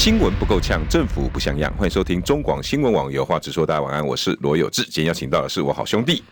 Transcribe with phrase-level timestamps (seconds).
[0.00, 1.70] 新闻不够呛，政府不像样。
[1.74, 3.66] 欢迎收听中广新闻网有话直说。
[3.66, 4.82] 大家晚安，我是罗有志。
[4.84, 6.24] 今天邀请到的是我好兄弟。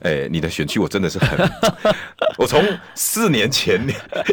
[0.00, 1.50] 哎、欸，你的选区我真的是很，
[2.36, 2.62] 我从
[2.94, 3.82] 四年前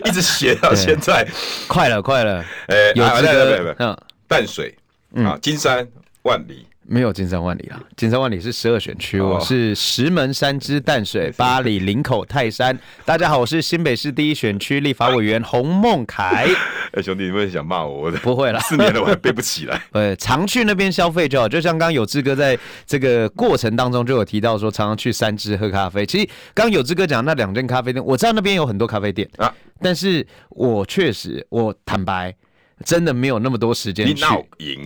[0.03, 1.25] 一直写到现在，
[1.65, 2.41] 快了，快了。
[2.67, 4.77] 哎、欸，有这个嗯，淡水
[5.15, 5.87] 啊，金山
[6.23, 6.67] 万里。
[6.85, 12.77] 没有金山万里啊，金山万里是十二选区，我是石门、三芝、淡水、八里、林口、泰山。
[13.05, 16.45] 大家好，我是新北市第一选区立法委员洪孟楷。
[16.93, 18.03] 哎、欸，兄弟，你会想骂我？
[18.03, 19.81] 我 不会了，四年了我还背不起来。
[19.93, 21.47] 对，常去那边消费就好。
[21.47, 26.05] 就像刚刚有志哥在这个过程当中就有提到说，常常去三支喝咖啡。
[26.05, 32.35] 其实刚刚有志哥讲那两间咖啡店，我知道那边有很多咖啡店啊，但是我确实，我坦白。
[32.85, 34.25] 真的没有那么多时间去，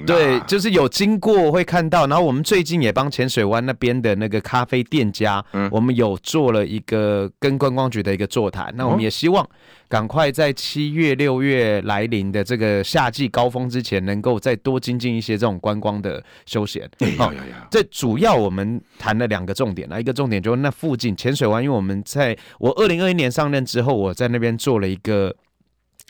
[0.05, 2.05] 对，就是有经过会看到。
[2.07, 8.71] 然后我们最近也帮浅水湾那边的那个咖啡店家，嗯，我们有做了一个跟观光局的一个座谈。
[8.75, 9.47] 那我们也希望
[9.87, 16.87] 赶快在七月六月来临的这个夏季高峰之前，能够再多精进一些这种观光的休闲。
[17.17, 17.33] 好，
[17.71, 25.33] 这主要我们谈了两个重点，一个重点就是那附近浅水湾，因为我们在我二零二一年上任之后，我在那边做了一个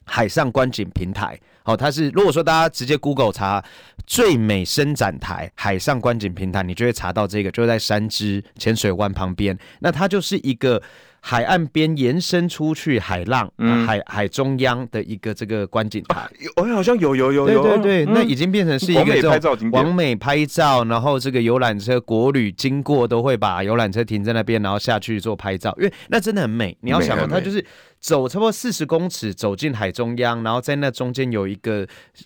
[0.08, 1.40] 海上观景平台。
[1.64, 3.62] 哦，它是如果说大家直接 Google 查
[4.06, 9.58] 最美伸展台海上观景平台，你就会查到这个，就在三芝浅水湾旁边。
[9.80, 10.82] 那它就是一个
[11.28, 16.26] 海岸边延伸出去海浪，嗯、海海中央的一个这个观景台。
[16.56, 26.78] 哦，好像有有有有，对对对，嗯、那已经变成是一个这种完美拍照，然后这个游览车国旅经过都会把游览车停在那边，然后下去做拍照，因为那真的很美。
[26.80, 27.66] 你要想嘛，它就是。
[28.00, 31.86] 走差不多四十公尺，走进海中央，然后在那中间有一个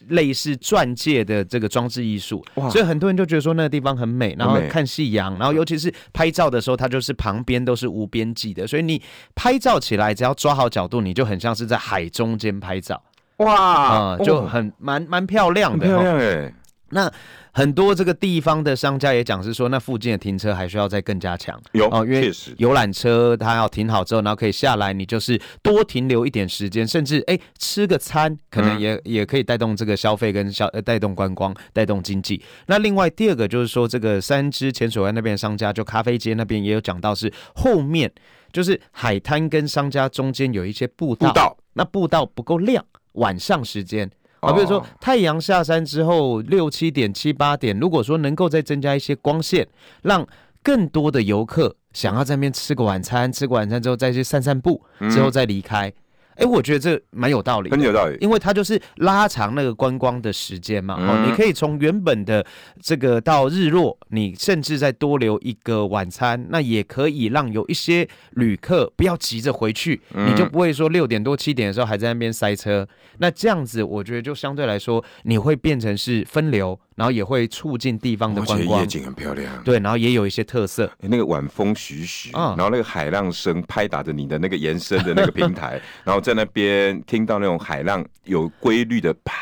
[0.10, 8.91] 类似钻戒的这个装置艺术，所以很多人就觉得说那个地方很美，然后看夕阳，然后尤其是拍照的时候，它就是旁边都是无边际的，所以你
[9.36, 13.02] 拍照起来只要抓好角度，你就很像是在海中间拍照，
[13.38, 16.54] 哇，就很蛮蛮漂亮的，漂亮哎，
[16.90, 17.12] 那。
[17.54, 21.62] 很多这个地方的商家也讲是说，那附近的停车还需要再更加强。
[21.74, 32.42] 有哦，因为游览车它要停好之后，然后可以下来，你就是多停留一点时间，甚至哎吃个餐，可能也、嗯、也可以带动这个消费跟消呃带动观光，带动经济。
[32.68, 38.10] 那另外第二个就是说，这个三芝浅水湾那边的商家，就咖啡街那边也有讲到，是后面
[38.54, 44.10] 就是海滩跟商家中间有一些步道，步道那步道不够亮，晚上时间。
[44.42, 49.68] 啊，比如说太阳下山之后六七点七八点，如果说能够再增加一些光线，
[50.02, 50.28] 让
[50.62, 55.94] 更多的游客想要在那边吃个晚餐，吃个晚餐之后再去散散步，之后再离开。
[56.36, 60.96] 哎、欸，我觉得这蛮有道理，很有道理，因为它就是拉长那个观光的时间嘛。
[60.96, 62.46] 哦，你可以从原本的
[62.82, 72.88] 这个到日落，你甚至再多留一个晚餐，那也可以让有一些旅客不要急着回去，你就不会说六点多七点的时候还在那边塞车。
[73.20, 76.80] 那这样子，我觉得就相对来说，你会变成是分流。
[76.96, 79.64] 然后也会促进地方的观光，夜景很漂亮。
[79.64, 80.92] 对，然后也有一些特色。
[81.00, 89.34] 那个晚风徐徐，然后那个海浪声拍打着你的那个延伸的那个平台， 然后在那边听到那种海浪有规律的啪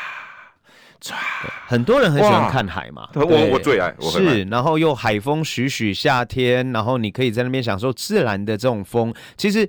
[1.00, 1.14] 唰。
[1.66, 3.94] 很多人很喜欢看海嘛，我我最爱。
[3.98, 9.68] 我是，然后又海风徐徐，夏天，然后你可以在那边享受自然的这种风，其实。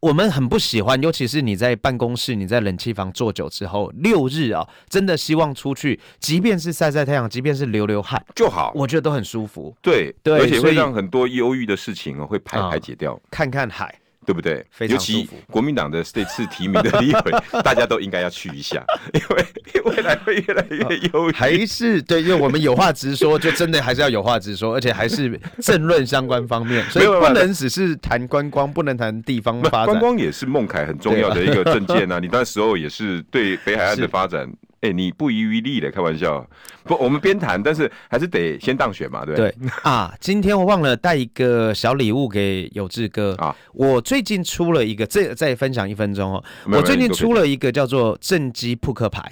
[0.00, 9.76] 我们很不喜欢，尤其是你在办公室，你在冷气房坐久之后，六日啊，真的希望出去，即便是晒晒太阳，即便是流流汗就好，我觉得都很舒服。
[9.82, 13.12] 对，对，而且会让很多忧郁的事情哦，会排排解掉。
[13.12, 13.94] 嗯，看看海。
[14.30, 14.64] 对不对？
[14.86, 17.32] 尤其国民党的这次提名的立委，
[17.64, 18.80] 大家都应该要去一下，
[19.12, 19.44] 因为
[19.84, 20.78] 未来会越来越
[21.12, 21.32] 忧郁。
[21.32, 29.86] 还是对，因为我们有话直说，就真的还是要有话直说，而且还是政论相关方面，所以不能只是谈观光，不能谈地方发展。
[29.86, 32.20] 观光也是孟凯很重要的一个政见啊！
[32.20, 34.48] 你那时候也是对北海岸的发展。
[34.82, 36.48] 哎、欸，你不遗余力的开玩笑，
[36.84, 39.54] 不，我们边谈，但是还是得先当选嘛，对对？
[39.82, 49.30] 啊，今天我忘了带一个小礼物给有志哥啊，我最近出了一个，这再分享一分钟哦，我最近出了一个叫做正机扑克牌。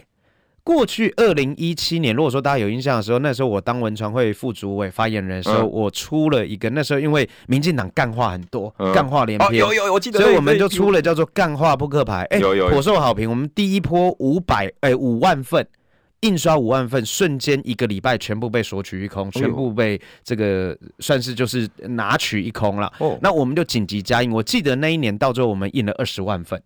[0.68, 6.68] 过去二零一七年，如果说大家有印象的时候，那时候我当文传会副主委发言人的时候，嗯、我出了一个。
[6.68, 12.38] 那时候因为民进党干话很多，干、嗯、话连篇、哦，有有我记得，所以我们就出了叫做干话扑克牌，哎，
[12.68, 13.30] 颇受好评。
[13.30, 15.66] 我们第一波五百哎五万份，
[16.20, 22.92] 印刷五万份，瞬间一个礼拜全部被索取一空，全部被这个算是就是拿取一空了。
[22.98, 24.30] 哦，那我们就紧急加印。
[24.30, 26.62] 我记得那一年到最后我们印了二十万份。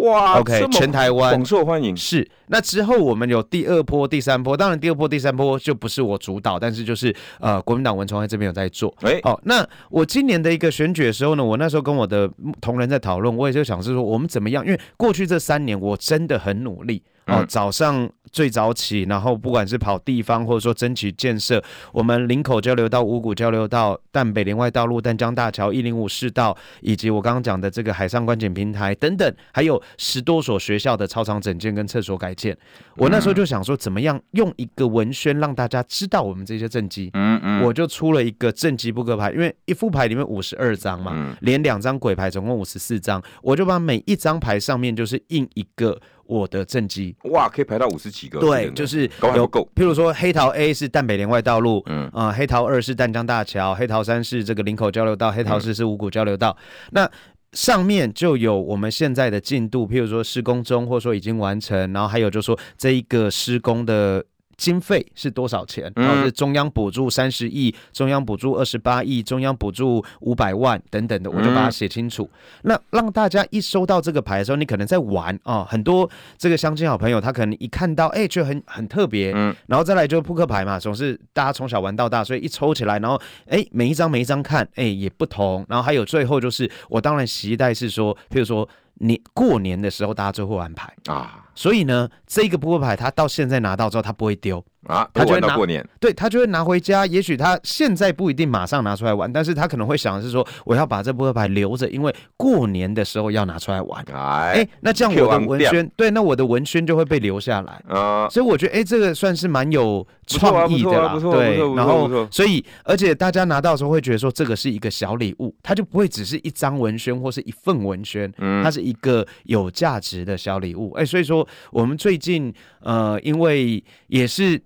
[0.00, 1.96] 哇，OK，全台湾广受欢迎。
[1.96, 8.92] 是，那之后我们有第二波、第三波，当然第二波、第三波就不是我主导，但是就是呃，国民党文传会这边有在做。
[9.02, 12.28] 哎、欸，好，那我今年的一个选举的时候呢，我那时候跟我的
[12.60, 14.64] 同仁在讨论，我也就想是说，我们怎么样？
[14.64, 17.02] 因为过去这三年我真的很努力。
[17.32, 21.62] 哦，早上最早起，然后不管是跑地方，或者说争取建设，
[21.92, 32.56] 我们林口交流道、五股交流道、淡北连外道路、淡江大桥、一零五市道，以及我刚刚讲的这个海上观景平台等等，还有十多所学校的操场整建跟厕所改建。
[32.96, 37.10] 我那时候就想说，怎么样用一个文宣让大家知道我们这些政绩？
[37.14, 46.00] 嗯嗯，我就出了一个政绩扑克牌，因为一副牌里面五十二张嘛，连两张鬼牌，总共五十四张，我就把每一张牌上面就是印一个。
[46.26, 48.40] 我的正畸哇，可以排到五十几个。
[48.40, 49.68] 对，就是有够。
[49.74, 56.56] 譬如说，黑桃 A 是淡北连外道路，嗯啊、呃，黑桃二是淡江大桥，黑桃三是这个林口交流道，黑桃四是五股交流道。
[56.60, 57.10] 嗯、那
[57.52, 64.24] 上面就有我们现在的进度，譬如说施工中，或者说已经完成，然后还有就是说这一个施工的。
[64.56, 65.92] 经费是多少钱？
[65.96, 72.28] 然后是中央补助三十亿，中央补助二十八亿，中央补助五百万等等的，我就把它写清楚。
[72.62, 79.32] 那让大家一收到这个牌的时候，你可能在玩啊，很多这个相亲好朋友，他可能一看到，哎，就很很特别。
[79.34, 85.64] 嗯，然后再来就是扑克牌嘛，总是大家从小玩到大，所以一抽起来，然后哎，每一张每一张看，哎，也不同。
[85.68, 88.68] 然后还有最后就是，我当然期待是说，譬如说。
[88.96, 94.64] 你过年的时候，大家最后玩牌啊，所以呢，这个扑克牌他到现在拿到之后，他不会丢。
[94.88, 97.06] 啊，他就会拿过年，对，他就会拿回家。
[97.06, 104.04] 也许他现在不一定马上拿出来玩，但是他可能会想的是说，我要把这扑克牌留着，因为过年的时候要拿出来玩。
[104.12, 108.28] 哎、欸，那这样我的文宣，对，那我的文宣就会被留下来啊。
[108.28, 111.16] 所以我觉得，哎、欸，这个算是蛮有创意的啦。
[111.16, 118.28] 对，然后所以，而且大家拿到的时候会觉得说，这个是一个小礼物，它就不会只是一张文宣或是一份文宣，
[118.64, 120.90] 它是一个有价值的小礼物。
[120.94, 124.60] 哎、欸，所以说我们最近呃，因为也是。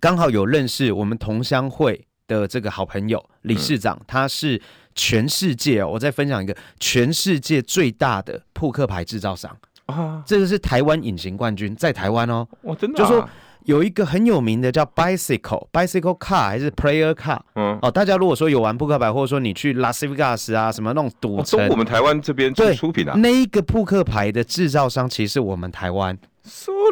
[0.00, 4.62] 刚好有认识我们同乡会的这个好朋友理事长，他是
[4.94, 9.50] 全世界，我再分享一个全世界最大的扑克牌制造商。
[9.86, 13.28] 啊，这个是台湾隐形冠军，在台湾哦，哇，真的，就说
[13.64, 26.18] 有一个很有名的叫 Bicycle Bicycle Car 还是 Player Car，嗯，哦，大家如果说有玩扑克牌，或者说你去拉斯维加斯啊什么那种赌城，都我们台湾这边出出品啊，那一个扑克牌的制造商其实我们台湾。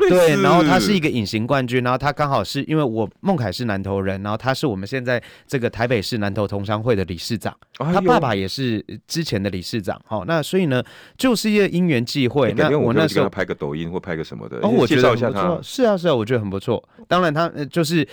[0.09, 10.83] 对，然后他是一个隐形冠军，然后他刚好是因为我孟凯是南投人，然后他是我们现在这个台北市南投同乡会的理事长，他爸爸也是之前的理事长，好，那所以呢，
[11.17, 12.53] 就是一个因缘际会。
[12.57, 16.83] 那我那时候拍个抖音或拍个什么的，哦，我介绍一下他，是啊是啊，我觉得很不错。
[17.09, 18.07] 当然他就是，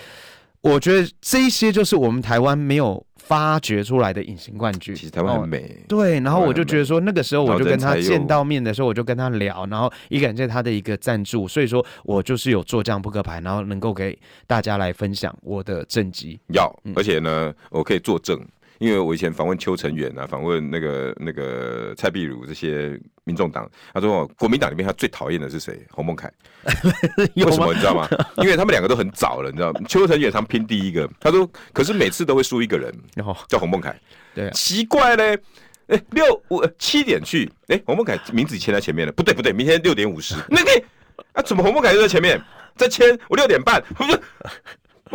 [0.60, 3.04] 我觉得这一些就是我们台湾没有。
[3.26, 5.58] 发掘出来的隐形冠军，其实台湾很美。
[5.58, 5.84] 哦。
[5.88, 16.38] 对，然后我就觉得说，那个时候我就跟他见到面的时候，我就跟他聊，然后也感谢他的一个赞助，所以说我就是有做这样扑克牌，然后能够给大家来分享我的政绩。
[16.52, 18.38] 要，而且呢，我可以作证。
[18.78, 25.80] 因为我以前访问邱成远啊，访问那个那个蔡壁如这些民众党，他说国民党里面他最讨厌的是谁？
[25.90, 26.30] 洪孟凯。
[27.36, 28.08] 为什么你知道吗？
[28.38, 29.72] 因为他们两个都很早了，你知道？
[29.88, 32.92] 邱成远他们拼第一个，他说可是每次都会输一个人，
[33.48, 33.94] 叫洪孟凯。
[34.34, 35.38] 对，奇怪嘞，
[35.86, 40.82] 哎，六五七点去，哎，洪孟凯名字签在前面了，不对不对，明天六点五十，那个
[41.34, 42.40] 啊，怎么洪孟凯就在前面？
[42.76, 44.20] 在签，我六点半，不是。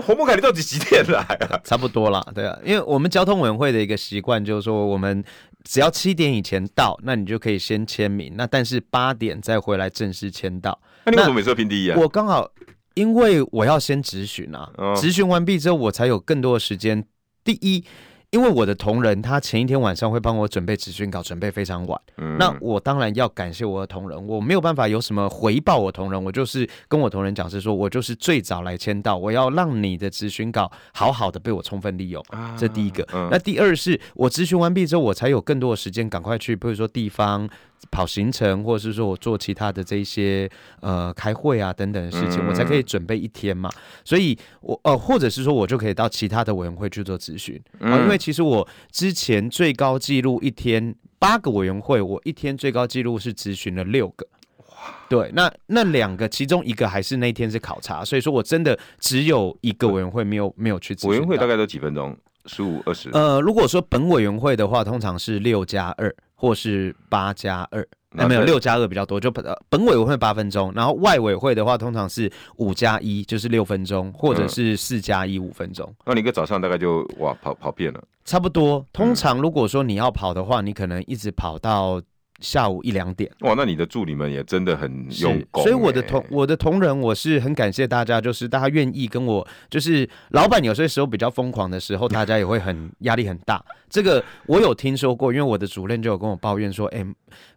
[0.01, 1.59] 洪孟凯，你到底几点来啊？
[1.63, 5.23] 差不多啦，对啊，因为我们交通委员会的一个习惯就是说，我们
[5.63, 10.79] 只要七点以前到，那你就可以先签名，那但是八点再回来正式签到。
[11.05, 11.97] 那你为什么每次都拼第一啊？
[11.99, 12.49] 我刚好
[12.93, 17.05] 因为我要先质询啊，质询完毕之后，我才有更多的时间。
[17.43, 17.83] 第一。
[18.31, 21.99] 因为我的同仁，他前一天晚上会帮我准备质询稿，准备非常晚。
[22.17, 32.23] 嗯，那我当然要感谢我的同仁，我没有办法有什么回报我同仁，我就是跟我同仁讲是说，我就是最早来签到，我要让你的咨询稿好好的被我充分利用。
[32.29, 33.03] 啊，这第一个。
[33.13, 37.49] 嗯，那第二是我咨询完毕之后，我才有更多的时间赶快去，比如说地方。
[37.91, 40.49] 跑行程，或者是说我做其他的这些
[40.81, 43.69] 呃开会啊等等的事情，嗯、我才可以准备一天嘛。
[44.03, 47.97] 所以我呃，或者是说我就可以到其他的委员会去做咨询啊。
[47.99, 54.27] 因为其实我之前最高纪录一天八个委员会，我一天最高纪录是咨询了六个。
[54.57, 54.65] 哇，
[55.09, 61.11] 对，那那两个其中一个还是那天是考察，所以说我真的只有一个委员会没有没有去咨询。
[61.11, 62.17] 委员会大概都几分钟？
[62.45, 63.09] 十五二十？
[63.11, 66.13] 呃，如果说本委员会的话，通常是六加二。
[66.41, 75.93] 或是八加二哎，没有六加二比较多，就本本委会八分钟，然后外委会的话通常是五加一，就是六分钟，或者是四加一五分钟。
[76.05, 78.85] 那你一个早上大概就哇跑跑遍了，差不多。
[78.93, 82.01] 通常如果说你要跑的话，你可能一直跑到。
[82.41, 93.63] 下午一两点哇，那你的助理们也真的很用功，所以我的同我的同仁，我是很感谢大家，就是大家愿意跟我，就是老板有些时候比较疯狂的时候，大家也会很 压力很大。
[93.89, 97.05] 这个我有听说过，因为我的主任就有跟我抱怨说，哎、欸，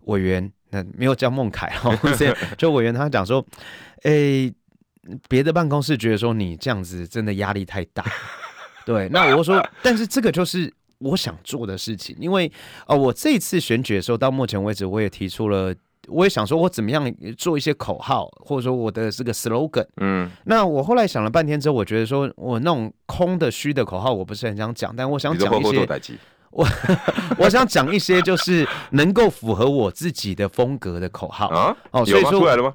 [0.06, 1.96] 委员，那没有叫孟凯哈，
[2.58, 3.44] 就委员他讲说，
[4.02, 4.54] 哎、欸，
[5.28, 8.04] 别的办公室觉得说你这样子真的压力太大，
[8.84, 10.72] 对，那我说，但是这个就是。
[11.02, 12.50] 我想做的事情，因为
[12.86, 15.74] 呃，我这次选举的时候，到目前为止，我也提出了，
[16.08, 19.86] 我也想说，我怎么样做一些口号，或者说我的这个 slogan。
[19.96, 25.86] 嗯，那我后来想了半天之后，我觉得说我那种空的虚的口号，我不是很想讲，但我想讲一些，
[26.50, 26.66] 我
[27.38, 31.76] 我想讲一些就是能够符合我自己的风格的口号啊。
[31.90, 32.74] 哦，所以说出来了吗？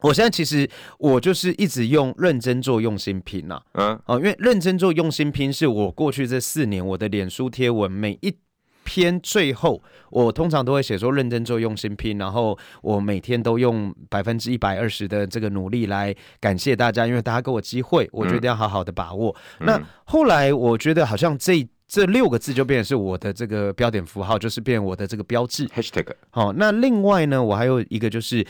[0.00, 0.68] 我现在其实
[0.98, 8.34] 我就是一直用认真做用心拼呐，嗯，哦，因为认真做用心拼是我过去这四年我的脸书贴文每一
[8.82, 9.80] 篇最后，
[10.10, 19.34] 我通常都会写说认真做用心拼，然后我每天都用百分之一百二十的这个努力来感谢大家，因为大家给我机会，我觉得要好好的把握。
[19.60, 26.06] 嗯、那后来我觉得好像这这六个字就变成是我的这个标点符号，就是变我的这个标志 hashtag。
[26.30, 28.44] 好，那另外呢，我还有一个就是。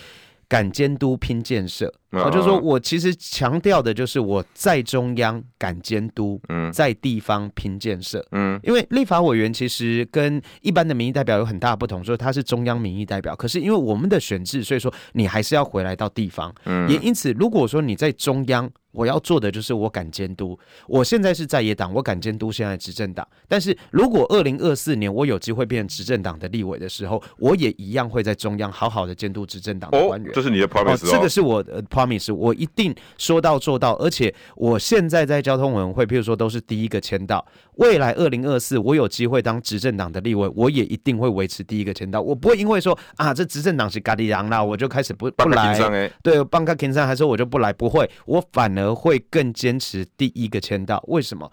[0.49, 18.71] 敢监督拼建设，我，就是说我其实强调的就是我在中央敢监督，嗯，在地方拼建设，嗯，因为立法委员其实跟一般的民意代表有很大不同，说他是中央民意代表，可是因为我们的选制，所以说你还是要回来到地方，嗯，也因此，如果说你在中央。
[18.93, 20.59] 我要做的就是我敢监督。
[20.87, 23.27] 我现在是在野党，我敢监督现在执政党。
[23.47, 30.33] 但是如果二零二四年我有机会变成执政党的立委的时候，我也一样会在中央好好的监督执政党的官员。
[30.35, 33.95] 这是你的 promise 哦，这个是我的 promise，我一定说到做到。
[33.97, 37.45] 而且我现在在交通委员会，譬如说都是第一个签到。
[37.75, 42.21] 未来二零二四我有机会当执政党的立委，我也一定会维持第一个签到。
[42.21, 46.11] 我不会因为说啊这执政党是咖喱羊啦，我就开始不不来。
[46.23, 47.73] 对，帮个金山还是我就不来？
[47.73, 48.88] 不会，我反而。
[48.95, 51.51] 会更坚持第一个签到，为什么？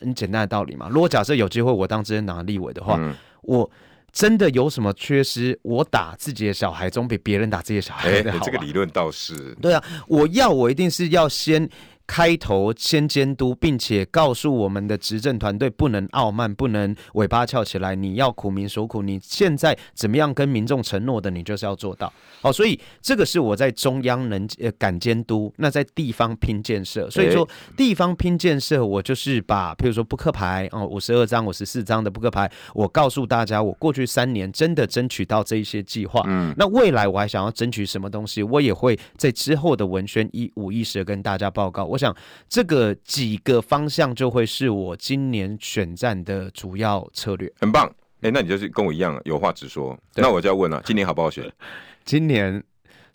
[0.00, 0.88] 很简单的道理嘛。
[0.88, 3.68] 如果假设有机会我当执政党立委的话，嗯、我
[4.12, 8.40] 真的有什么缺失，我打自己的小孩总比别人打自己的小孩好、啊。
[8.44, 9.82] 这个理论倒是对啊。
[10.06, 11.68] 我要我一定是要先。
[12.08, 17.94] 开头先监督，并且告诉我们的执政团队不能傲慢，不能尾巴翘起来。
[17.94, 22.10] 你要苦民所苦，你现在怎么样跟民众承诺的，你就是要做到。
[22.40, 27.10] 好，所以这个是我在中央能呃敢监督，那在地方拼建设。
[27.10, 27.46] 所以说
[27.76, 36.22] 地方拼建设，我就是把譬如说扑克牌哦，五十二张、五十四张的扑克牌，我告诉大家，我过去三年真的争取到这一些计划。
[36.26, 41.84] 嗯，那未来我还想要争取什么东西，我也会在之后的文宣一五一十跟大家报告。
[41.84, 41.97] 我。
[41.98, 42.16] 我想
[42.48, 47.92] 这个几个方向就会是我今年选战的主要策略，很棒。
[48.20, 49.98] 哎，那你就是跟我一样有话直说。
[50.14, 51.52] 那我就要问了，今年好不好选？
[52.06, 52.62] 今年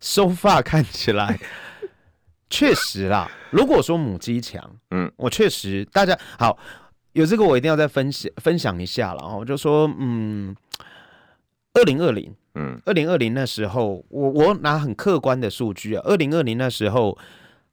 [0.02, 1.40] so far 看起来
[2.52, 3.32] 确实啦。
[3.52, 4.62] 如果说母鸡强，
[4.92, 6.58] 嗯，我确实大家好
[7.14, 9.20] 有这个，我一定要再分享分享一下了。
[9.22, 10.54] 然后就说，嗯，
[11.74, 17.18] 二零二零，嗯，二零二零那时候，我我拿很客观的数据啊，二零二零那时候。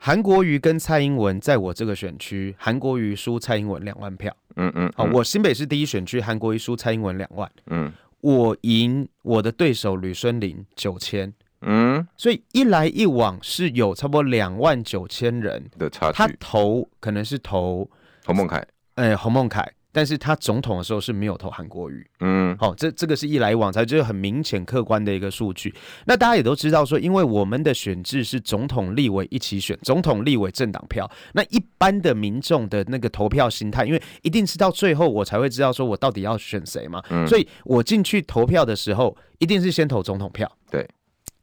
[0.03, 4.35] 韩国瑜跟蔡英文在我这个选区，韩国瑜输蔡英文两万票。
[4.57, 7.51] 嗯嗯，好，我新北市第一选区，韩国瑜输蔡英文两万。
[7.67, 7.93] 嗯，
[8.23, 11.31] 我赢我的对手吕孙林九千。
[11.61, 16.17] 嗯，所以一来一往是有差不多两万九千人的差距。
[16.17, 17.87] 他投可能是投
[18.25, 19.71] 洪孟凯，哎，洪孟楷。
[19.93, 25.75] 但是他总统的时候是没有投韩国瑜，嗯，好，这这个是一来一往才就是很明显客观的一个数据。
[26.07, 31.11] 那大家也都知道说，因为我们的选制是总统、立委一起选，总统、立委政党票。
[31.33, 40.89] 那一般的民众的那个投票心态，因为一定是到最后我才会知道说我到底要选谁嘛，嗯，所以我进去投票的时候，一定是先投总统票，对，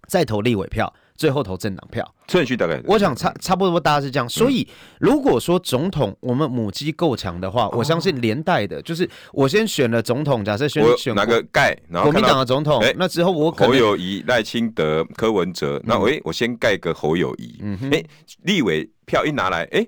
[0.07, 0.93] 再投立委票。
[1.17, 2.13] 最后投政党票。
[2.29, 4.29] 顺序大概，我想差差不多大家是这样。
[4.29, 4.67] 所以
[4.99, 18.03] 如果说总统我们母鸡够强的话，我相信连带的，就是我先选了总统，假设选选哪个盖，然后国民党的总统，那之后我侯友谊、赖清德、柯文哲，那诶，我先盖个侯友宜，哎，
[18.43, 19.85] 立委票一拿来，哎。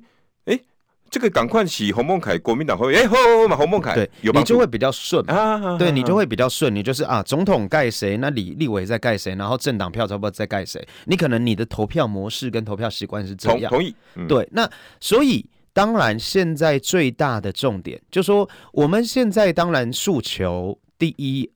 [1.10, 5.24] 这个赶快洗洪孟凯，国民党会哎，吼吼嘛，洪孟凯，对，你就会比较顺。
[5.30, 21.50] 啊，对你就会比较顺，你就是啊，总统盖谁，那李立委在盖谁，然后政党票差不多在盖谁，你可能你的投票模式跟投票习惯是这样，同意，嗯、对，那所以当然现在最大的重点就是说，我们现在当然诉求第一，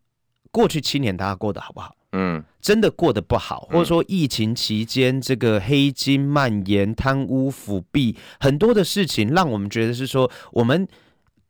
[0.52, 1.96] 过去七年大家过得好不好？
[2.14, 10.88] 嗯，真的过得不好，或者说疫情期间这个黑金蔓延、贪污腐弊很多的事情，让我们觉得是说我们。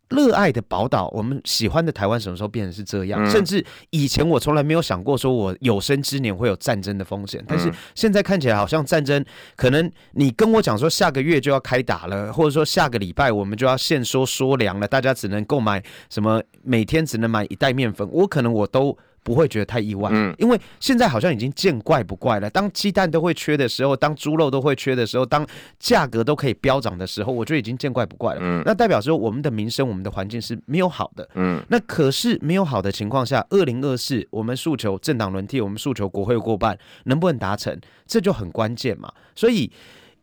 [0.10, 3.24] 热爱的宝岛，我们喜欢的台湾什么时候变成是这样？
[3.24, 7.44] 嗯、甚至以前我从来没有想过，说我有生之年会有战争的风险。
[7.48, 18.96] 但是现在看起来，好像战争可能你跟我讲说下个月就要开打了，或者说下个礼拜我们就要限缩缩粮了，大家只能购买什么，每天只能买一袋面粉，我可能我都。
[19.24, 22.50] 不会觉得太意外，嗯，因为现在好像已经见怪不怪了。
[22.50, 25.48] 当鸡蛋都会缺的时候，当猪肉都会缺的时候，当
[25.80, 28.42] 价格都可以飙涨的时候，我觉得已经见怪不怪了。
[28.44, 31.28] 嗯，那代表说我们的民生、我们的环境是没有好的。
[31.36, 39.12] 嗯，那可是没有好的情况下，二零二四我们诉求政党轮替，我们诉求国会过半，能不能达成，这就很关键嘛。
[39.34, 39.72] 所以。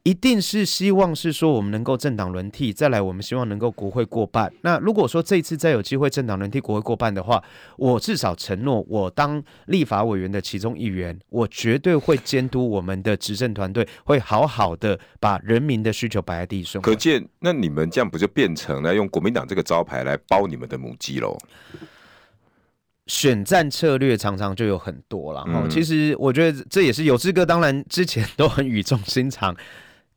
[0.02, 4.50] 一定是希望是说我们能够政党轮替，再来我们希望能够国会过半。
[4.62, 7.42] 那如果说这一次再有机会政党轮替国会过半的话，
[7.76, 16.84] 我至少承诺，我当立法委员的其中一员，我绝对会监督我们的执政团队，会好好的把人民的需求摆在第一顺位。
[16.84, 21.36] 可见，那你们这样不就变成了用国民党这个招牌来包你们的母鸡喽？
[23.06, 25.42] 选战策略常常就有很多了。
[25.42, 29.54] 哈、嗯，其实我觉得这也是有志哥，当然之前都很语重心长。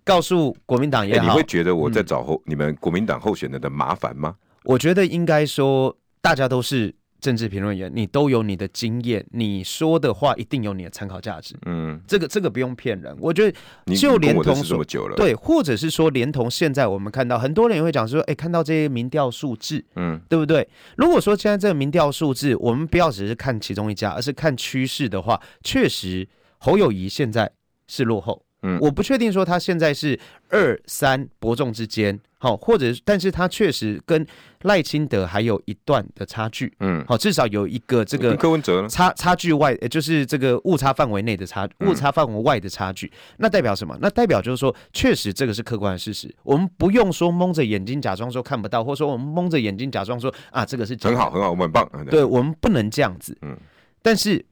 [0.04, 4.36] 告诉国民党也好，欸，你会觉得我在找后、嗯、你们国民党候选人的麻烦吗？
[4.64, 11.56] 我觉得应该说，大家都是政治评论员，你都有你的经验，你说的话一定有你的参考价值。
[11.66, 13.16] 嗯，这个这个不用骗人。
[13.20, 20.68] 我觉得就连同这么久了，对，或者是说连同现在我们看到很多人也会讲说，哎，看到这些民调数字，嗯，对不对？
[20.98, 27.52] 如果说现在这个民调数字，我们不要只是看其中一家，而是看趋势的话，确实侯友谊现在
[27.88, 28.46] 是落后。
[28.64, 34.26] 嗯，我不确定说他现在是二三伯仲之间，好，或者，但是他确实跟
[34.64, 43.98] 赖清德还有一段的差距，嗯，好，至少有一个这个柯文哲差差距外，就是这个误差范围内的差，误差范围外的差距，那代表什么？
[44.02, 53.58] 那代表就是说，确实这个是客观的事实，我们不用说蒙着眼睛假装说看不到，或者说我们蒙着眼睛假装说啊，这个是很好很好，我们很棒，对，我们不能这样子，嗯，
[54.02, 54.46] 但是。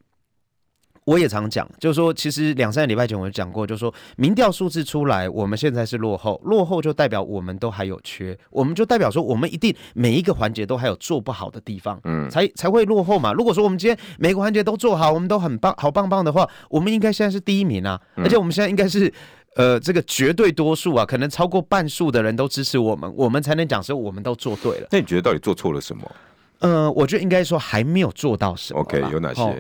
[1.06, 13.34] 我也常讲，就是说，其实两三个礼拜前我就讲过，就是说，民调数字出来，我们现在是落后，落后就代表我们都还有缺，我们就代表说，我们一定每一个环节都还有做不好的地方，嗯，才才会落后嘛。
[13.34, 19.12] 如果说我们今天每个环节都做好，我们都很棒，好棒棒的话，我们应该现在是第一名啊，而且我们现在应该是，
[19.56, 24.88] 呃，这个绝对多数啊，可能超过半数的人都支持我们，我们才能讲说我们都做对了。
[24.92, 26.12] 那你觉得到底做错了什么？
[26.60, 28.82] 呃，我觉得应该说还没有做到什么。
[28.82, 29.42] OK，有哪些？
[29.42, 29.56] 哦、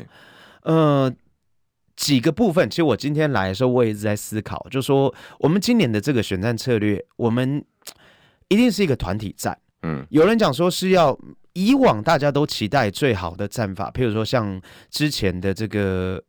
[0.65, 1.13] 呃。
[2.01, 7.63] 几个部分，其实我今天来的时候，我也一直在思考，就是说我们今年的这个选战策略，我们
[8.47, 9.55] 一定是一个团体战。
[9.83, 11.15] 嗯，有人讲说是要
[11.53, 14.59] 以往大家都期待最好的战法，譬如说像
[14.89, 16.19] 之前的这个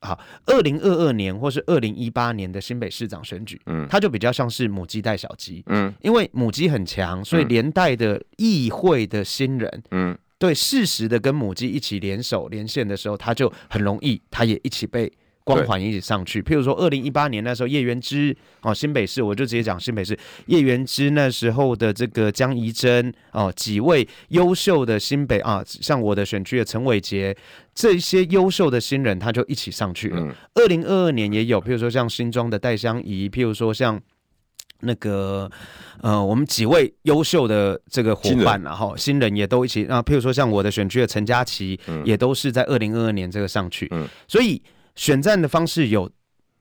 [0.00, 10.16] 好二零二二年或是二零一八年的新北市长选举，嗯，它就比较像是母鸡带小鸡，嗯，因为母鸡很强，所以连带的议会的新人，嗯。
[10.38, 15.10] 对，适时的跟母鸡一起联手连线的时候，他就很容易，他也一起被
[15.42, 16.42] 光环一起上去。
[16.42, 27.34] 譬如说，二零一八年那时候叶元之哦，新北市，我就直接讲新北市叶元之那时候的这个江宜珍哦，几位优秀的新北啊，像我的选区的陈伟杰，
[27.74, 30.36] 这些优秀的新人，他就一起上去了。
[30.54, 33.98] 二零二二年也有，譬如说像新庄的戴香怡，譬如说像。
[34.80, 35.50] 那个，
[36.02, 44.62] 呃，我们几位优秀的这个伙伴，然后新人也都一起，啊，譬如说像我的选区的陈佳琪，也都是在二零二二年这个上去，嗯，所以
[44.94, 46.10] 选战的方式有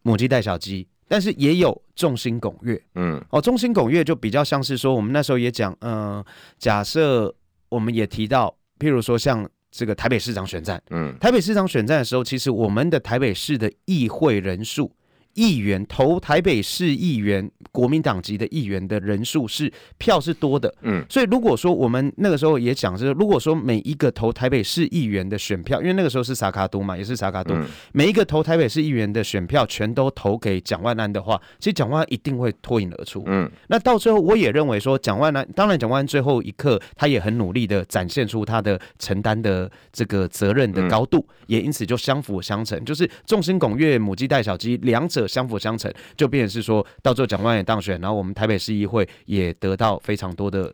[0.03, 6.23] 母鸡带小鸡，但是也有众星拱月，嗯，哦，众星拱月就比较像是说，我们那时候也讲，嗯，
[6.57, 7.33] 假设
[7.69, 14.91] 我们也提到，譬如说像这个台北市长选战，嗯，台北市长选战的时候，其实我们的台北市的议会人数。
[15.35, 45.24] 议员投台北市议员，国民党籍的议员的人数是票是多的，嗯，所以如果说我们那个时候也讲是，如果说每一个投台北市议员的选票，因为那个时候是萨卡都嘛，也是萨卡都，嗯、每一个投台北市议员的选票全都投给蒋万安的话，其实蒋万安一定会脱颖而出，嗯，那到最后我也认为说蒋万安，当然蒋万安最后一刻他也很努力的展现出他的承担的这个责任的高度，嗯、也因此就相辅相成，就是众星拱月，母鸡带小鸡，两者。
[45.27, 50.73] 相辅相成，就变成是说到最后蒋万安也当选，然后我们台北市议会也得到非常多的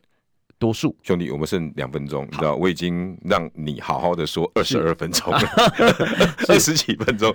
[0.57, 0.95] 多数。
[1.03, 5.39] 兄弟，我们剩两分钟，你知道我已经让你好好的说二十二分钟了，
[6.47, 7.33] 二十几分钟。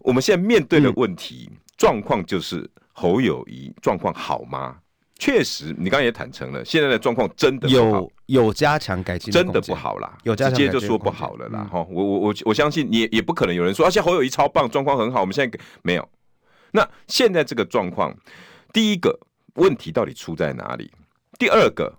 [0.00, 4.76] 我们现在面对的问题状况就是侯友谊状况好吗？
[5.18, 11.68] 确实，你刚刚也坦诚了，现在的状况真的有有加强改进，真的不好啦，有加强直接就说不好了啦。
[11.70, 15.20] 哈、嗯，我我我我相信你也，也不可能有人说，而且侯友谊超棒，状况很好。
[15.20, 16.08] 我们现在没有。
[16.72, 18.16] 那现在这个状况，
[18.72, 19.18] 第一个
[19.54, 20.90] 问题到底出在哪里？
[21.38, 21.92] 第二个，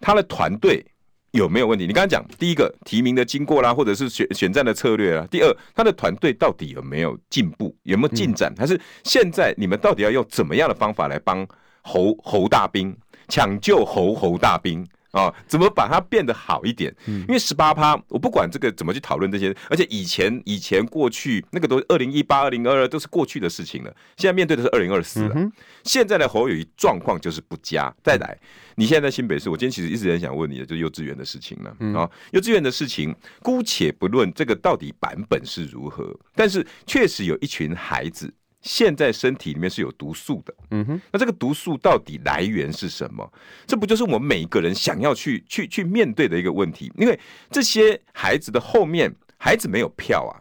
[0.00, 0.84] 他的团队
[1.30, 1.86] 有没有问题？
[1.86, 5.26] 你刚才讲第一个提名的经过啦，或者是选选战的策略啦。
[5.30, 7.74] 第二，他的团队到底有没有进步？
[7.84, 8.52] 有没有进展？
[8.56, 11.46] 还是现在你们到底要用怎么样的方法来帮
[11.82, 12.96] 侯侯大兵
[13.28, 14.86] 抢救侯侯大兵？
[15.10, 16.94] 啊、哦，怎么把它变得好一点？
[17.06, 23.94] 因为十八趴，我不管这个怎么去讨论这些，而且以前以前过去那个都二零一八、二零二二都是过去的事情了。
[24.16, 25.52] 现在面对的是二零二四了，
[25.84, 27.92] 现在的侯友谊状况就是不佳。
[28.04, 28.38] 再来，
[28.76, 31.70] 你现在在新北市，我今天其实一直很想问你的，就是幼稚园的事情了。
[31.98, 38.32] 啊、幼稚园的事情，姑且不论这个到底版本是如何，但是确实有一群孩子。
[38.60, 43.32] 现在身体里面是有毒素的，嗯哼，那这个毒素到底来源是什么？
[43.66, 46.92] 这不就是我们每一个人想要去去去面对的一个问题？
[46.96, 47.18] 因为
[47.50, 50.34] 这些孩子的后面，孩子没有票啊，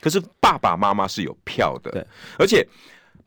[0.00, 2.66] 可是爸爸妈妈是有票的，对，而且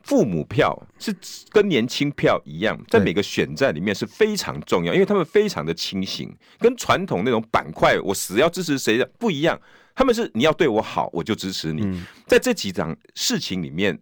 [0.03, 1.15] 父母票是
[1.49, 9.59] 跟年轻票一样，在每个选战里面是非常重要，因为他们非常的清醒，跟传统那种板块，我死要支持谁的不一样。
[9.97, 11.81] 他们是你要对我好，我就支持你。
[11.83, 13.97] 嗯、在这几场事情里面，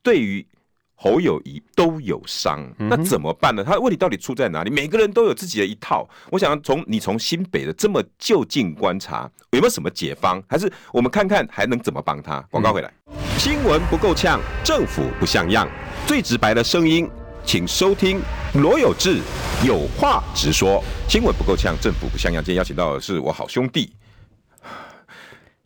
[0.00, 0.46] 对于
[0.94, 3.64] 侯友谊都有伤，嗯、那怎么办呢？
[3.64, 4.70] 他的问题到底出在哪里？
[4.70, 6.08] 每个人都有自己的一套。
[6.30, 10.40] 我想从你从新北的这么就近观察，有没有什么解方？
[10.48, 12.40] 还是我们看看还能怎么帮他？
[12.48, 15.68] 广告回来，嗯、新闻不够呛，政府不像样，
[16.06, 17.10] 最直白的声音，
[17.44, 18.20] 请收听
[18.54, 19.18] 罗有志
[19.66, 20.80] 有话直说。
[21.08, 22.40] 新闻不够呛，政府不像样。
[22.40, 23.92] 今天邀请到的是我好兄弟。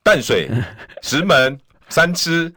[0.05, 0.51] 淡水、
[1.01, 2.53] 石门、三芝、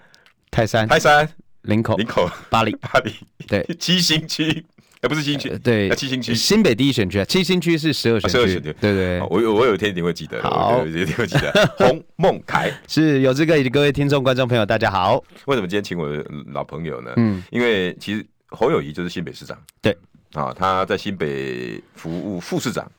[0.51, 1.27] 泰山、泰山、
[1.61, 3.15] 林口、林口、巴黎、 巴黎，
[3.47, 4.65] 对， 七星区，
[4.99, 11.73] 哎，不是七星区，对，七星区，新北第一选区啊，七星区是十二选区，对对，我我有一天一定会记得，好，有一天会记得。
[11.77, 12.69] 洪孟凯。
[12.85, 15.23] 是有志哥以及各位听众观众朋友，大家好。
[15.45, 17.13] 为什么今天请我的老朋友呢？
[17.15, 19.97] 嗯，因为其实侯友宜就是新北市长，对，
[20.33, 22.91] 啊，他在新北服务副市长。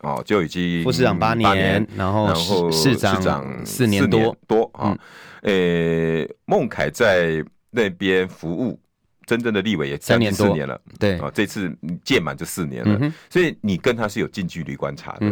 [0.00, 4.96] 哦，就已经副市长八年，然后市长四年多多啊。
[5.42, 8.78] 诶，孟凯在那边服务，
[9.28, 10.80] 真正的立委也三年四年了。
[10.98, 11.70] 对啊，这次
[12.02, 15.26] 届满就四年了，所以你跟他是有近距离观察的。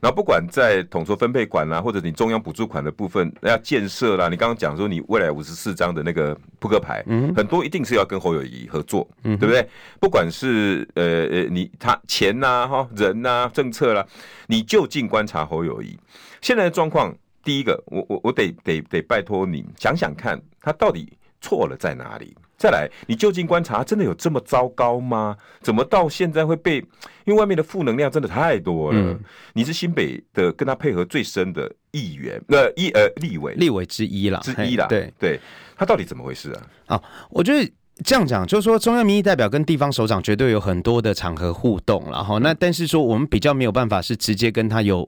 [0.00, 7.04] 然后不管在统筹分配管啦，或者你中央补助款的部分要建设啦，你刚刚讲说你未来五十四张的那个扑克牌，
[7.36, 9.68] 很多一定是要跟侯友谊合作，对不对？
[10.00, 14.06] 不管是呃呃你他钱呐哈人呐政策啦，
[14.46, 15.98] 你就近观察侯友谊
[16.40, 17.14] 现在的状况。
[17.44, 22.34] 第一个，我我我得得得拜托你想想看，他到底错了在哪里？
[22.64, 25.36] 再来，你就近观察，真的有这么糟糕吗？
[25.60, 26.78] 怎么到现在会被？
[27.26, 28.98] 因为外面的负能量真的太多了。
[28.98, 29.20] 嗯、
[29.52, 34.86] 你是新北的跟他配合最深的议员，呃，一呃立委，立委之一啦，之一啦。
[34.88, 35.38] 对对，
[35.76, 36.96] 他到底怎么回事啊？
[36.96, 37.70] 啊，我觉得
[38.02, 45.06] 这样讲，就是说中央民意代表跟地方首长绝对有很多的场合互动，然后那但是说我们比较没有办法是直接跟他有。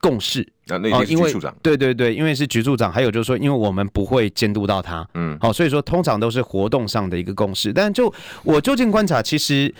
[0.00, 1.54] 共识啊，那是局处长。
[1.62, 7.72] 对对对，因为是局处长，还有就是说，因为我们不会监督到他，嗯，好，所以说通常都是活动上的一个共识。
[7.72, 9.74] 但就我就近观察，其实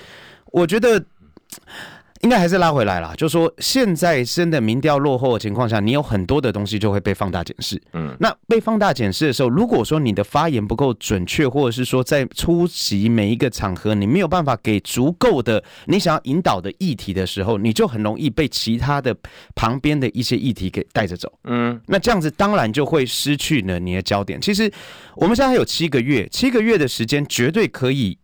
[0.52, 1.02] 我觉得。
[2.20, 7.80] 应该还是拉回来了，就是说现在真的民调落后的情况下，你有很多的东西就会被放大检视。
[7.94, 19.16] 嗯，那被放大检视的时候，如果说你的发言不够准确，或者是说在出席每一个场合你没有办法给足够的你想要引导的议题的时候，你就很容易被其他的
[19.54, 21.32] 旁边的一些议题给带着走。
[21.44, 24.40] 嗯，那这样子当然就会失去了你的焦点。
[24.40, 24.70] 其实
[25.16, 28.18] 我们现在还有七个月，七个月的时间绝对可以。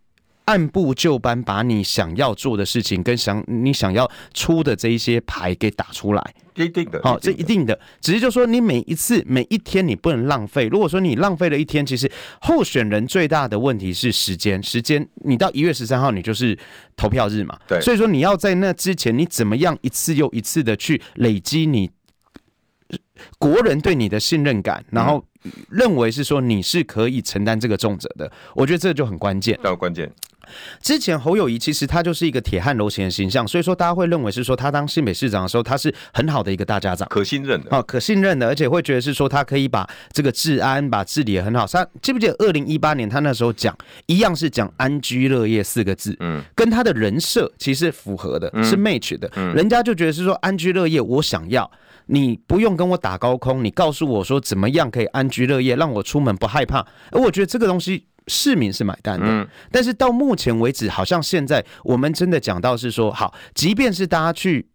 [0.47, 7.77] 按部就班把你想要做的事情跟想你想要出的这一些牌给打出来，一定的，好，这一定的。
[7.99, 10.67] 只是就说你每一次每一天你不能浪费。
[10.67, 14.63] 如果说你浪费了一天，其实候选人最大的问题是时间。
[14.63, 16.57] 时间，你到一月十三号你就是
[16.95, 17.81] 投票日嘛，对。
[17.81, 21.91] 所以说你要在那之前，你怎么样一次又一次的去累积你
[23.37, 25.23] 国人对你的信任感，然后
[25.69, 28.31] 认为是说你是可以承担这个重责的。
[28.55, 30.11] 我觉得这就很关键，很关键。
[30.81, 41.67] 之前侯友谊其实他就是一个铁汉柔情的形象，所以说大家会认为是说他当新北市长的时候，他是很好的一个大家长，可信任的哦，可信任的，而且会觉得是说他可以把这个治安、把治理也很好。
[41.67, 51.69] 他记不记得二零一八年他那时候讲一样是讲安居乐业四个字，嗯，跟他的人设其实符合的，是 match 的，人家就觉得是说安居乐业，我想要
[52.07, 56.85] 你不用跟我打高空，你告诉我说怎么样可以安居乐业，让我出门不害怕。
[57.11, 58.07] 而我觉得这个东西。
[58.29, 59.25] 市民是买单的。
[59.25, 64.67] 嗯，但是到目前为止，好像现在我们真的讲到是说，好，即便是大家去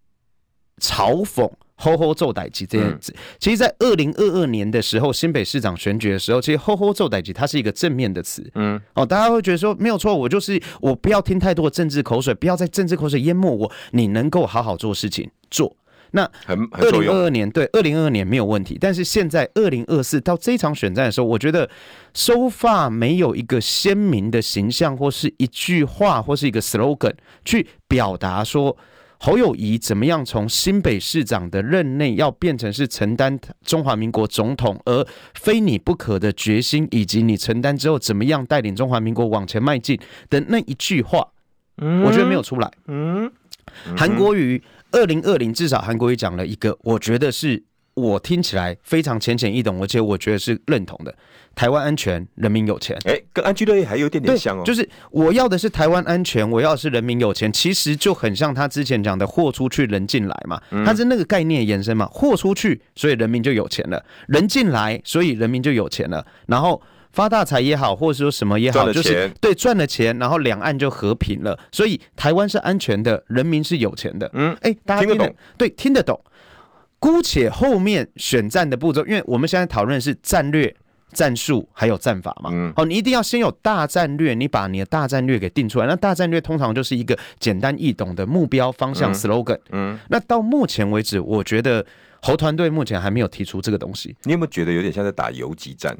[0.80, 1.52] 嘲讽。
[1.76, 8.48] 吼吼做代志这样子，其实，在二零二二年的时候，新北市长选举的时候，其实吼吼做代志它是一个正面的词。
[8.54, 15.74] 嗯，哦，大家会觉得说没有错，我就是我不要听太多的政治口水，不要在政治口水淹没我，你能够好好做事情做。
[16.12, 21.68] 那二零二二年对二零二二年没有问题，但是现在二零二四到这场选战的时候，我觉得
[22.14, 28.76] so far 没有一个鲜明的形象，或是一句话，或是一个 slogan 去表达说。
[29.24, 39.96] 侯友谊怎么样从新北市长的任内要变成是承担中华民国总统而非你不可的决心，以及你承担之后怎么样带领中华民国往前迈进
[40.28, 41.24] 的那一句话，
[41.76, 42.68] 我觉得没有出来。
[42.88, 43.30] 嗯，
[43.96, 44.60] 韩国瑜
[44.92, 47.64] 二零二零至少韩国瑜讲了一个，我觉得是。
[47.94, 51.14] 我听起来非常浅显易懂，而且我觉得是认同的。
[51.54, 52.96] 台湾安全，人民有钱。
[53.04, 54.62] 哎、欸，跟安居乐业还有点点像哦。
[54.64, 60.58] 就是我要的是台湾安全，我要的是人民有钱，其实就很像他之前讲的“货出去，人进来”嘛。
[60.86, 62.06] 他是那个概念延伸嘛。
[62.06, 66.24] 货出去，所以人民就有钱了；人进来，所以人民就有钱了。
[66.46, 66.80] 然后
[67.12, 71.58] 发大财也好，或者说什么也好，就是对赚了钱，然后两岸就和平了。
[71.70, 74.30] 所以台湾是安全的，人民是有钱的。
[74.32, 75.36] 嗯，哎，大家听得懂？
[75.58, 76.18] 对，听得懂。
[76.98, 80.74] 姑且后面选战的步骤，因为我们现在讨论的是战略、
[81.12, 82.48] 战术还有战法嘛。
[82.52, 82.72] 嗯。
[82.76, 85.86] 好，你一定要先有大战略，你把你的大战略给定出来。
[85.86, 89.58] 那大战略通常就是一个简单易懂的目标方向 slogan。
[89.72, 89.98] 嗯。
[90.08, 91.84] 那到目前为止，我觉得
[92.22, 94.16] 侯团队目前还没有提出这个东西。
[94.22, 95.94] 你有没有觉得有点像在打游击战？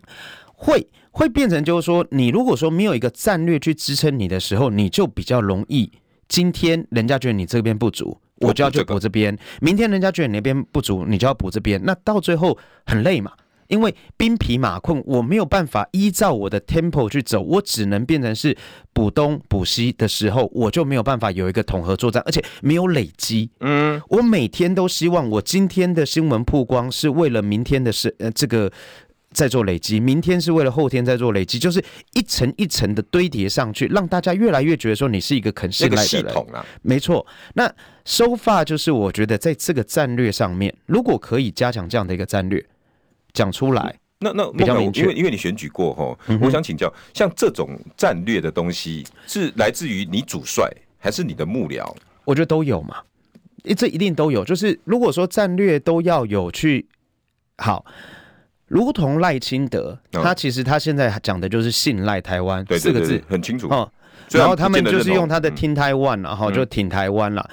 [0.55, 5.93] 会会变成就是说，你如果说没有一个战略去支撑你的时候，你就比较容易。
[6.29, 8.19] 今天人家觉得你这边不足。
[8.37, 13.31] 我就要去补这边，明天人家觉得你那边不足，你就要补这边，那到最后很累嘛，
[13.69, 18.57] 因为兵疲马困，我没有办法依照我的 tempo 去走，我只能变成是
[18.93, 23.49] 补东补西的时候，我就没有办法有一个统合作战，而且没有累积。
[23.61, 28.73] 嗯，我每天都希望我今天的新闻曝光是为了明天的事，呃，这个。
[29.33, 36.07] 在做累积，明天是为了后天再做累积，就是一层一层的堆叠上去，让大家越来越觉得说你是一个肯信赖的人。
[36.07, 37.27] 系统啊，没错。
[37.55, 37.67] 那
[38.05, 42.65] so far 就是我觉得在这个战略上面，如果可以加强这样的一个战略
[43.33, 45.03] 讲出来，那那比较明确。
[45.03, 51.91] 因为因为你选举过后，我想请教，像这种战略的东西是来自于你主帅还是你的幕僚？
[52.25, 52.97] 我觉得都有嘛，
[53.77, 54.45] 这一定都有。
[54.45, 56.87] 就是如果说战略都要有去
[57.57, 57.85] 好。
[58.73, 63.87] 如同赖清德，他其实他现在讲的就是信赖台湾四个字，很清楚哦。
[64.31, 67.47] 然后他们就是用他的听台湾，然后就挺台湾了。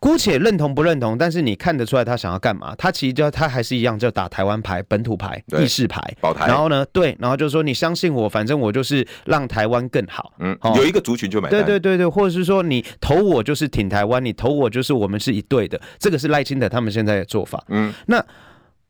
[0.00, 2.74] 姑且认同不认同，但是你看得出来他想要干嘛？
[2.76, 6.02] 他其实就他还是一样，就打台湾牌、本土牌、意识牌。
[6.20, 6.48] 保台。
[6.48, 10.32] 然后呢，对，然后就说你相信我，反正我就是让台湾更好。
[10.40, 11.60] 嗯，有一个族群就买单。
[11.60, 15.80] 对对对对，或者是说你投我就是挺台湾，你投我就是我们是一对的。
[16.00, 17.62] 这个是赖清德他们现在的做法。
[17.68, 18.20] 嗯，那。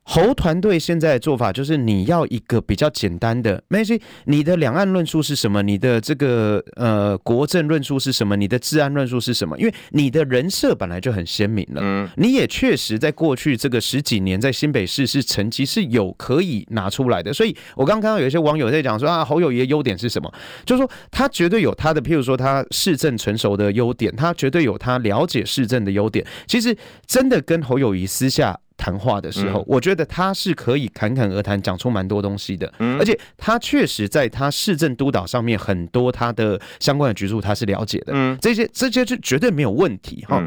[0.08, 5.60] 侯团队现在的做法就是，你要一个比较简单的，没关系，你的两岸论述是什么？
[5.64, 8.36] 你的这个呃国政论述是什么？
[8.36, 9.58] 你的治安论述是什么？
[9.58, 17.32] 因为你的人设本来就很鲜明了，嗯，你也确实在过去这个十几年在新北市是成绩是有可以拿出来的。
[17.32, 20.32] 所以我刚刚看到有一些网友在讲说啊，侯友谊的优点是什么？
[20.64, 26.24] 就是说他绝对有他的，譬如说他市政成熟的优点，他绝对有他了解市政的优点。
[26.46, 26.76] 其实
[27.08, 28.56] 真的跟侯友谊私下。
[28.76, 32.72] 谈话的时候，我觉得他是可以侃侃而谈，讲出蛮多东西的。
[32.98, 38.12] 而且他确实在他市政督导上面很多他的相关的局处他是了解的。
[38.14, 40.42] 嗯，这些这些是绝对没有问题哈。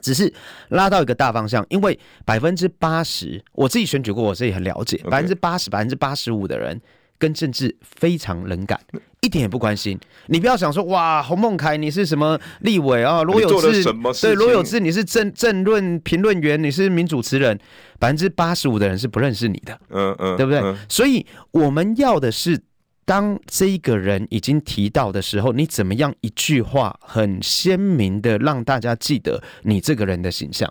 [0.00, 0.30] 只是
[0.68, 6.78] 拉到一个大方向，因为百分之八十，我自己选举过，我自己很了解，百分之八十、百分之八十五的人。
[7.18, 8.78] 跟政治非常冷感，
[9.20, 9.98] 一点也不关心。
[10.26, 13.22] 你不要想说哇，洪孟凯你是什么立委啊？
[13.22, 13.84] 罗有志
[14.20, 17.58] 对罗有志你是政政论评论员，你是名主持人，
[17.98, 20.60] 百分之八十五的人是不认识你的，嗯嗯，对不对？
[20.60, 22.60] 嗯、所以我们要的是，
[23.04, 30.70] 当这一个人已经提到的时候，你怎么样一句话很鲜明的让大家记得你这个人的形象？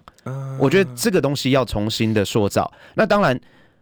[0.59, 2.71] 我觉得这个东西要重新的塑造。
[2.95, 3.39] 那当然，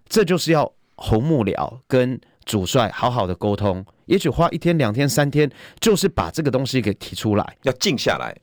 [0.08, 2.20] 这就是要侯幕僚跟。
[2.46, 5.50] 主帅好好的沟通，也许花一天、两天、三天，
[5.80, 7.58] 就是把这个东西给提出来。
[7.64, 8.36] 要静下来，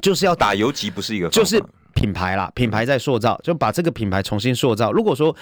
[0.00, 1.62] 就是要打游击，不是一个，就是
[1.94, 4.92] 品牌啦，品牌在塑造，就把这个品牌重新塑造。
[4.92, 5.34] 如果说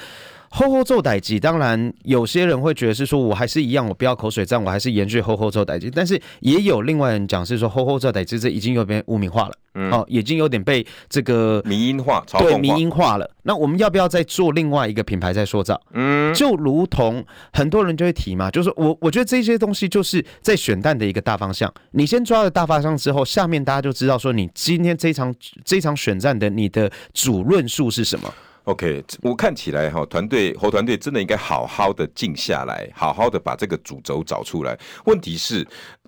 [0.50, 5.90] 吼吼做代志，当然有些人会觉得是说我还是一样，我不要口水战，我还是延续吼吼做代志。
[5.90, 13.30] 但是也有另外人讲是说吼吼做代志，这已经有点污名化了，嗯，哦，已经有点被这个民营化，对民营化了。
[13.42, 15.80] 那我们要不要再做另外一个品牌再塑造？
[15.92, 21.72] 嗯，就如同很多人就会提嘛，就是我我觉得这些东西就是在选蛋的一个大方向。
[21.92, 28.32] 你先抓了大方向之后，下面大家就知道说你今天这场这场选战的你的主论述是什么。
[28.66, 34.76] OK，我看起来哈，团队侯团队真的应该好好的静下来，好好的把这个主轴找出来。
[35.04, 35.64] 问题是，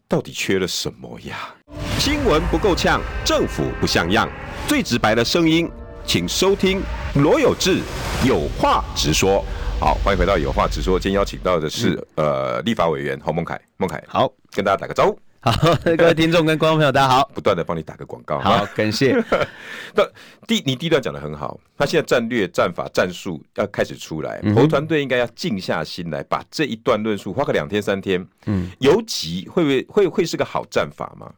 [0.08, 1.54] 到底缺了什么呀？
[2.00, 4.28] 新闻不够呛，政府不像样，
[4.66, 5.70] 最直白的声音，
[6.04, 6.82] 请收听
[7.14, 7.80] 罗有志
[8.26, 9.44] 有话直说。
[9.78, 10.98] 好，欢迎回到有话直说。
[10.98, 15.16] 今天邀请到的是、嗯、呃立法委员侯孟凯，孟凯好，跟大家打个招呼。
[15.40, 15.52] 好，
[15.96, 17.30] 各位听众跟观众朋友，大家好。
[17.32, 19.12] 不断的帮你打个广告，好，感谢。
[19.94, 20.04] 那
[20.48, 28.26] 第你第一段讲的很好，他现在战略、战法、战术要开始出来，侯团队应该要静下心来，把这一段论述花个两天三天。
[28.46, 31.30] 嗯，游击会不会会会是个好战法吗？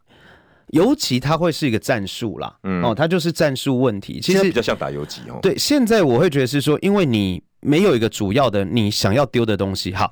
[0.69, 4.19] 尤其它会是一个战术啦，嗯，哦，它就是战术问题。
[4.21, 5.39] 其实比较像打游击哦。
[5.43, 9.93] 对，现在我会觉得是说，因为你没有一个主要的你想要丢的东西。
[9.93, 10.11] 好，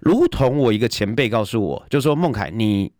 [0.00, 2.90] 如同我一个前辈告诉我，就说孟凯你。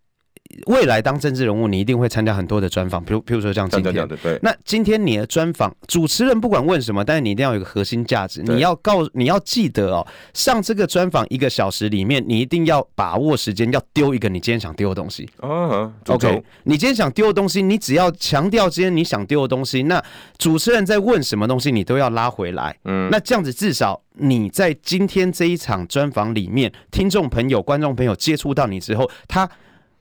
[0.66, 4.38] 未来当政治人物，你一定会参加很多的专访，比如，比如说像今天，对。
[4.42, 15.28] 那今天你的专访主持人不管问什么，但是你一定要有一个核心价值，你要告，你要记得哦，上这个专访一个小时里面，你一定要把握时间，要丢一个你今天想丢的东西。
[15.38, 20.02] 哦，OK，你今天想丢的东西，你只要强调今天你想丢的东西，那
[20.36, 22.76] 主持人在问什么东西，你都要拉回来。
[22.84, 29.48] 嗯，那这样子至少你在今天这一场专访里面，听众朋友、观众朋友接触到你之后，他。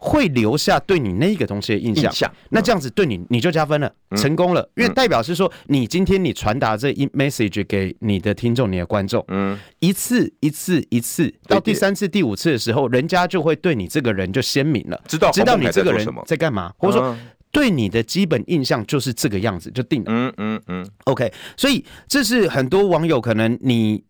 [0.02, 17.18] 会留下对你那个东西的印象，印象，那这样子对你你就加分了，嗯、成功了，因为代表是说你今天你传达这一 message 给你的听众、你的观众，嗯，一次一次一次，到第三次、第五次的时候，人家就会对你这个人就鲜明了，知道知道你这个人在干嘛，或者说
[17.52, 24.04] 对你的基本印象就是这个样子就定了，嗯嗯嗯，OK，所以这是很多网友可能你。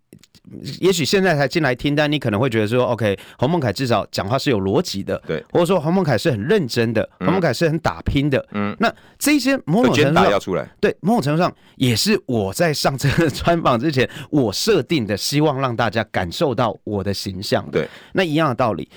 [0.82, 18.90] 也许现在才进来听，但你可能会觉得说，OK，侯孟凯至少讲话是有逻辑的，对，或者说侯孟凯是很认真的，嗯、侯孟凯是很打拼的，嗯，那这些某种程度上要出来，对，某种程度上也是我在上这个 专访之前我设定的，希望让大家感受到我的形象，对，那一样的道理。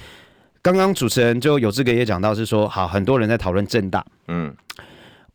[0.63, 4.55] 刚刚主持人就有资格也讲到是说，好，很多人在讨论正大，嗯，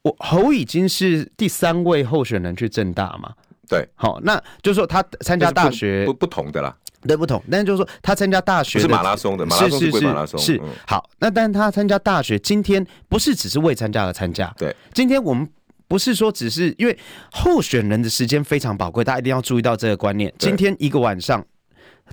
[0.02, 3.34] 我侯已经是第三位候选人去正大嘛。
[3.68, 6.76] 对，好，那就是说他参加大学不不，不同的啦，
[7.08, 15.48] 对，不同，但是就是说他参加大学是马拉松的，马拉松是归马拉松，是，是，是，是好，那但是他参加大学，今天不是只是为参加而参加，对，今天我们
[15.88, 16.98] 不是说只是因为
[17.32, 20.34] 候选人的时间非常宝贵，大家一定要注意到这个观念。
[20.38, 21.46] 今天一个晚上，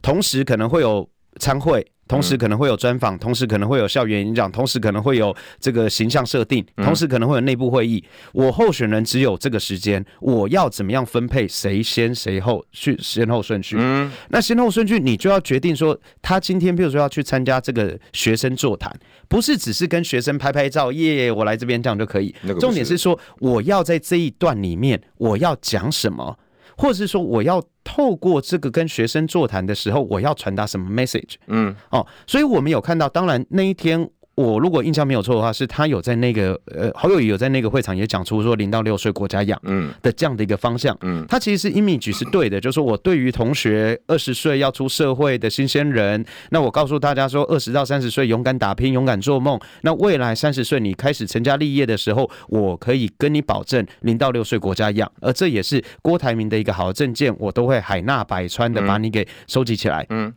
[0.02, 1.86] 同时可能会有参会。
[2.06, 8.04] 同时可能会有专访，同时可能会有校园演讲，同时可能会有这个形象设定，同时可能会有内部会议。
[8.32, 13.76] 我候选人只有这个时间，我要怎么样分配谁先谁后去先后顺序？
[13.78, 18.94] 嗯，那先后顺序你就要决定说，他今天比如说要去参加这个学生座谈，
[19.28, 22.34] 不是只是跟学生拍拍照，耶，我来这边这样就可以。
[22.60, 26.38] 重点是说，我要在这一段里面我要讲什么。
[26.76, 31.34] 或者是说，我要透过这个跟学生座谈的时候，我要传达什么 message？
[31.46, 34.10] 嗯，哦，所以我们有看到，当然那一天。
[34.34, 39.92] 我如果印象没有错的话，是他有在那个呃，侯友宜有在那个会场也讲出说零到六岁国家养嗯。
[40.02, 40.96] 的这样的一个方向。
[41.02, 60.32] 嗯，他其实是 image 是对的，就是说我对于同学二十岁要出社会的新鲜人，那我告诉大家说二十到三十岁勇敢打拼，勇敢做梦，那未来三十岁你开始成家立业的时候，我可以跟你保证零到六岁国家养，而这也是郭台铭的一个好的政见，我都会海纳百川的把你给收集起来，嗯，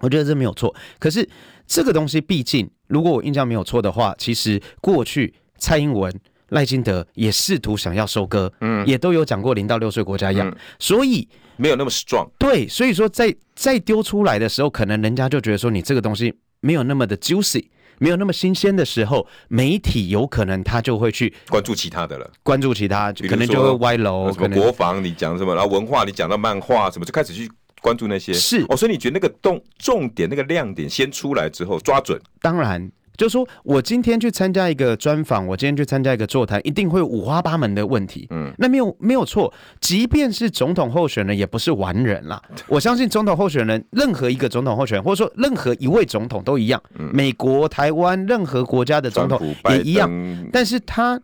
[0.00, 1.28] 我觉得这没有错，可是。
[1.70, 6.12] 这个东西毕竟，如果我印象没有错的话，其实过去蔡英文、
[6.48, 12.28] 赖清德也试图想要收割，嗯，也都有讲过零到六岁国家养，嗯，所以没有那么 strong。
[12.40, 17.66] 对，所以说在在丢出来的时候，可能人家就觉得说你这个东西没有那么的 juicy，
[17.98, 24.32] 没有那么新鲜的时候，媒体有可能他就会去关注其他的了，关注其他，可能就会歪楼。
[24.32, 27.48] 什么国防你讲什么，然后文化你讲到漫画什么，就开始去。
[27.80, 32.20] 关注那些是哦，所以你觉得那个重重点那个亮点先出来之后抓准？
[32.40, 38.26] 当然，就是说我今天去参加一个专访，我今天去参加一个座谈，一定会有五花八门的问题。
[38.30, 42.40] 嗯，那没有没有错，即便是总统候选人，也不是完人啦。
[42.66, 46.82] 我相信总统候选人，任何一个总统候选人，或者说任何一位总统都一样。
[46.98, 50.10] 嗯，美国、台湾任何国家的总统也一样，
[50.52, 51.20] 但是他。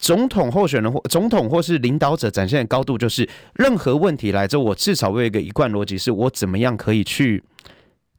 [0.00, 7.42] 总统候选人或总统或是领导者展现的高度，就是任何问题来之后，我至少会有一个一贯逻辑，是我怎么样可以去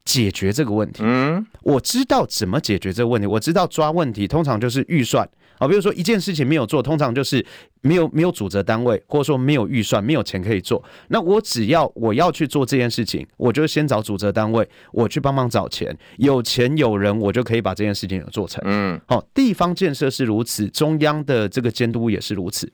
[0.04, 1.02] 解决这个问题。
[1.04, 5.28] 嗯，我知道怎么解决这个问题，我知道抓问题通常就是预算。
[5.62, 7.46] 好，比如说一件事情没有做，通常就是
[7.82, 10.82] 没有没有主责单位，或者说没有预算，没有钱可以做。
[11.06, 18.60] 那我只要我要去做这件事情，我就先找主责单位，我去帮忙找钱，有钱有人，我就可以把这件事情有做成。
[18.66, 22.68] 嗯，好，地方建设是如此，中央的这个监督也是如此，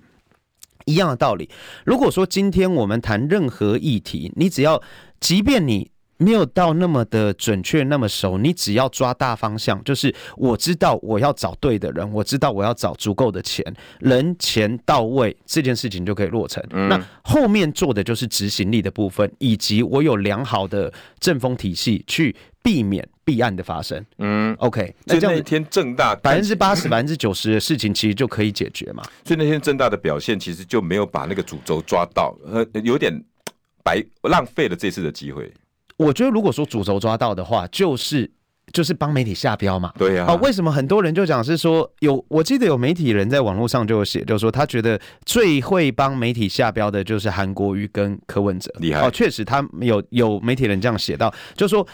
[0.86, 1.50] 一样的道理。
[1.84, 4.82] 如果说今天我们谈任何议题，你只要，
[5.20, 5.90] 即便你。
[6.18, 8.36] 没有到那么的准确，那么熟。
[8.36, 13.64] 你只要抓大方向，就是我知道我要找对的人，我知道我要找足够的钱，
[14.00, 16.62] 人钱到位，这件事情就可以落成。
[16.70, 24.04] 嗯、那后面做的就是执行力的部分，以及我有良好的政风体系去避免弊案的发生。
[24.18, 29.04] 嗯，OK，那这样一天正大百分之八十、百分之九十的事情其实就可以解决嘛。
[29.24, 33.12] 所以那天正大的表现其实就没有把那个主轴抓到，呃，有点
[33.84, 35.52] 白浪费了这次的机会。
[35.98, 38.30] 我觉得，如果说主轴抓到的话，就是
[38.72, 39.92] 就是帮媒体下标嘛。
[39.98, 40.26] 对呀。
[40.26, 42.24] 啊，为什么很多人就讲是说有？
[42.28, 48.72] 我记得有媒体人在网络上就有写，就是说他觉得最会帮媒体下标的就是韩国瑜跟柯文哲。
[48.78, 49.00] 厉害。
[49.00, 51.84] 哦，确实，他有有媒体人这样写到，就是说，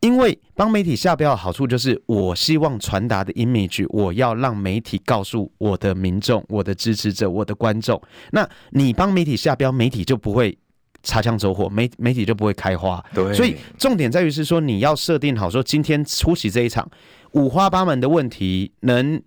[0.00, 7.98] 因为帮媒体下标的好处就是，我希望传达的 image，我要让媒体告诉我的民众、我的支持者、我的观众。
[8.32, 10.58] 那你帮媒体下标，媒体就不会。
[11.06, 13.02] 擦枪走火，媒媒体就不会开花。
[13.14, 16.90] 对，所以重点在于是说，你要设定好说，今天出席这一场
[17.30, 19.22] 五花八门的问题，能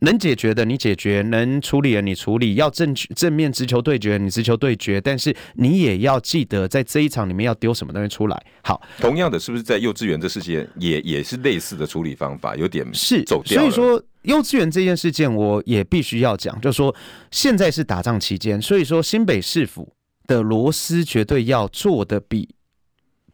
[0.00, 8.42] 能解决的你解决，能处理的你处理，要正正面直球对决你直球对决，但是你也要记得在这一场里面要丢什么东西出来。
[8.62, 12.54] 好，同样的，是不是在幼稚园这事件也也是类似的处理方法？
[12.54, 13.58] 有点是走掉。
[13.58, 16.94] 所以说，幼稚园这件事件，我也必须要讲，就是说
[17.30, 19.90] 现在是打仗期间，所以说新北市府。
[20.32, 22.54] 的螺丝绝对要做的比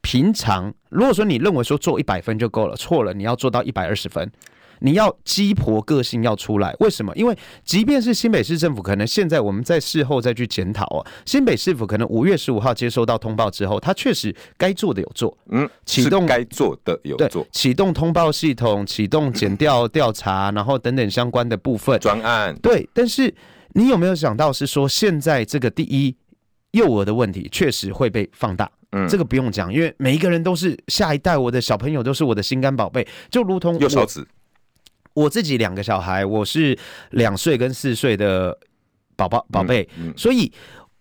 [0.02, 0.74] 平常。
[0.90, 4.30] 如果说你认为说做一百分就够了，错了，你要做到一百二十分。
[4.80, 7.12] 你要鸡婆个性要出来，为什么？
[7.16, 22.88] 因为即便是新北市政府，可能现在我们在事后再去检讨哦，新北市府可能五月十五号接收到通报之后，他确实该做的有做，嗯，启动该做的有做，启动通报系统，启动检调调查，然后等等相关的部分专案，对。
[22.94, 23.34] 但是
[23.74, 26.14] 你有没有想到是说现在这个第一？
[26.72, 33.78] 幼儿的问题确实会被放大，嗯，这个不用讲，因为每一个人都是下一代，我的小朋友都是我的心肝宝贝，就如同
[35.14, 36.78] 我自己两个小孩，我是
[37.10, 38.58] 两岁跟四岁的
[39.16, 40.52] 宝宝宝贝，所以。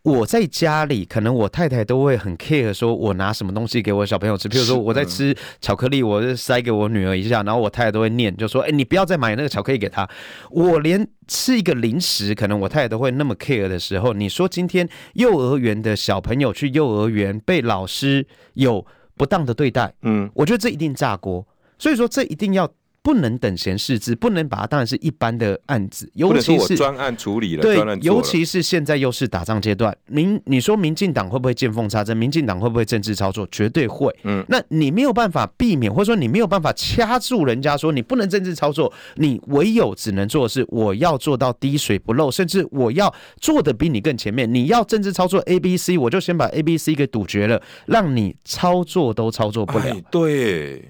[0.08, 4.48] 我在家里，可能我太太都会很 care，说我拿什么东西给我小朋友吃。
[4.48, 10.10] 譬如说我在吃巧克力，我就塞给我女儿一下，然后我太太都会念，就说：“哎，你不要再买那个巧克力给她。”
[10.50, 18.86] 我连吃一个零食，可能我太太都会那么 care 的时候，你说今天幼儿园的小朋友去幼儿园被老师有
[19.18, 21.46] 不当的对待，嗯，我觉得这一定炸锅。
[21.78, 22.72] 所以说这一定要。
[23.08, 27.62] 不能等闲视之，不能把它当然是一般的案子，尤其是专案处理了。
[27.62, 32.18] 对，尤其是现在又是打仗阶段，民你说民进党会不会见缝插针？
[32.18, 33.48] 民进党会不会政治操作？
[33.50, 34.14] 绝对会。
[34.26, 44.54] 嗯，那你没有办法避免，或者说你没有办法掐住人家说你不能政治操作，你唯有只能做的是我要做到滴水不漏，甚至我要做的比你更前面。
[44.54, 49.86] 你要政治操作 A、B、C，我就先把 A、B、C 给堵绝了，让你操作都操作不了。
[49.86, 50.86] 哎，对。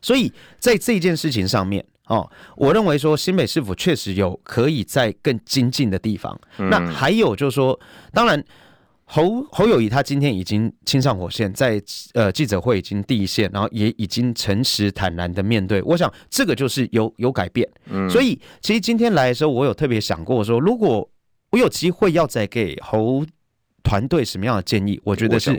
[0.00, 6.36] 所以在这件事情上面，哦，我认为说新北市府确实有可以在更精进的地方。
[6.56, 7.78] 那还有就是说，
[8.12, 8.42] 当然
[9.04, 11.80] 侯侯友谊他今天已经亲上火线，在
[12.14, 15.80] 呃记者会已经第一线，然后也已经诚实坦然的面对。
[15.82, 17.68] 我想这个就是有有改变。
[17.86, 21.08] 嗯所以其实今天来的时候，我有特别想过说，如果
[21.50, 23.24] 我有机会要再给侯
[23.84, 25.56] 团队什么样的建议，我觉得是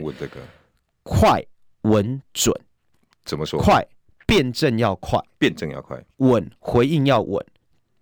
[1.02, 1.42] 快、
[1.82, 2.54] 稳、准。
[3.24, 3.58] 怎么说？
[3.58, 3.86] 快。
[4.28, 7.42] 辩证要快，辩证要快；稳，回应要稳；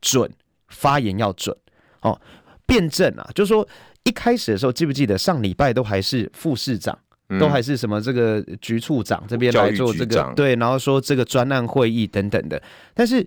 [0.00, 0.28] 准，
[0.66, 1.56] 发言要准。
[2.00, 2.20] 哦，
[2.66, 3.66] 辩证啊，就是说
[4.02, 6.98] 一开始的时候，记不记得上礼拜都还是副市长，
[7.28, 12.60] 嗯、都还是什么这个局处长这边来做这个对，然后说这个专案会议等等的。
[12.92, 13.24] 但是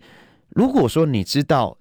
[0.49, 1.75] 如果说你知道。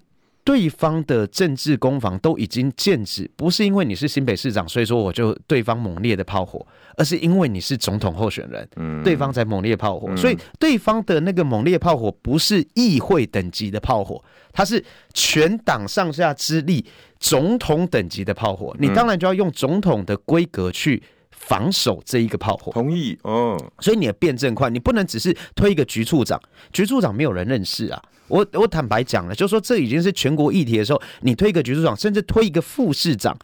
[0.49, 6.65] 对方的政治攻防都已经剑指，不是因为你是新北市长，所以说我就对方猛烈的炮火，
[6.97, 14.19] 而是因为你是总统候选人，嗯，对方才猛烈炮火，所以对方的那个猛烈炮火不是议会等级的炮火，
[14.51, 14.83] 它是
[15.13, 16.83] 全党上下之力
[17.19, 21.03] 总统等级的炮火，你当然就要用总统的规格去
[21.39, 22.71] 防守这一个炮火。
[22.71, 26.39] 同意哦，所以你的辩证快，你不能只是推一个局处长，
[26.71, 28.01] 局处长没有人认识啊。
[28.27, 33.35] 我我坦白讲了，就是说这已经是全国议题的时候，你推一个局处长，甚至推一个副市长，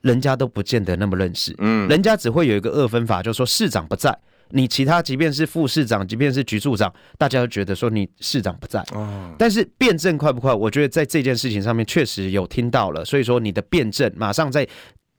[0.00, 1.54] 人家都不见得那么认识。
[1.58, 4.18] 嗯，人家只会有一个二分法，就是说市长不在。
[4.50, 8.80] 你其他即便是副市长，即便是局处长，大家都觉得说你市长不在。
[8.92, 9.34] 哦。
[9.38, 10.54] 但是辩证快不快？
[10.54, 14.66] 我觉得在这件事情上面确实有听到了，所以说你的辩证马上在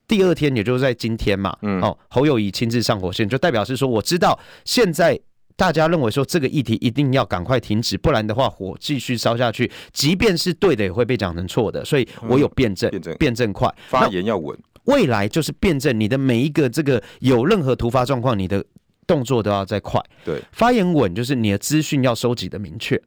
[0.08, 1.56] 第二天，也就是在今天嘛。
[1.62, 1.80] 嗯。
[1.80, 5.18] 哦，侯友谊亲自上火线，就代表是说我知道现在
[5.56, 11.84] 大家认为说这个议题一定要赶快停止，不然的话火继续烧下去，即便是对的也会被讲成错的。
[11.84, 14.58] 所以我有辩证，辩证，辩证快，发言要稳。
[14.84, 18.64] 未来就是辩证你的每一个这个有任何突发状况，你的。
[19.08, 23.00] 动作都要再快，对，发言稳就是你的资讯要收集的明确。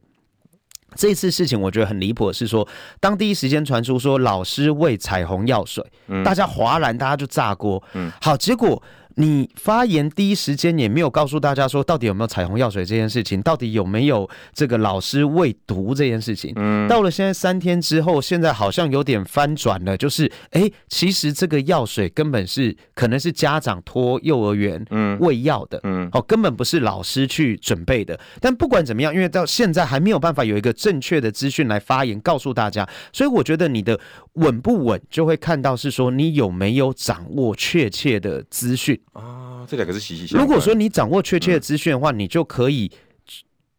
[0.94, 2.66] 这次事情我觉得很离谱的是说，
[3.00, 8.82] 当第一时间传出说老师喂彩虹药水，嗯，大家哗然，大家就炸锅，嗯，好，结果。
[9.20, 16.54] 你发言第一时间也没有告诉大家说到底有没有彩虹药水这件事情，到底有没有这个老师喂毒这件事情。
[16.56, 28.18] 嗯，到了现在三天之后，现在好像有点翻转了，就是哎、欸，其实这个药水根本是可能是家长托幼儿园嗯喂药的，嗯，哦，根本不是老师去准备的。
[28.40, 34.00] 但不管怎么样，因为到现在还没有办法有一个正确的资讯来发言告诉大家，所以我觉得你的
[34.34, 38.98] 稳不稳就会看到是说你有没有掌握确切的资讯。
[39.12, 40.46] 啊，这两个是息息相关。
[40.46, 42.90] 如果说你掌握确切的资讯的话，嗯，你就可以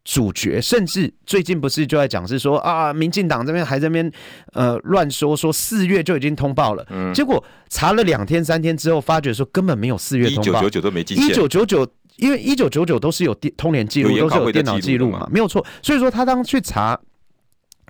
[0.04, 4.12] 主角，甚至最近不是就在讲是说啊，民进党这边还在那边
[4.52, 15.64] 呃乱说，说四月就已经通报了，嗯，结果查了两天三天之后，发觉说根本没有四月通报，一九九九都没进，一九九九，因为一九九九都是有电通联记录，都是有电脑记录嘛，没有错。
[15.82, 17.00] 所以说他当去查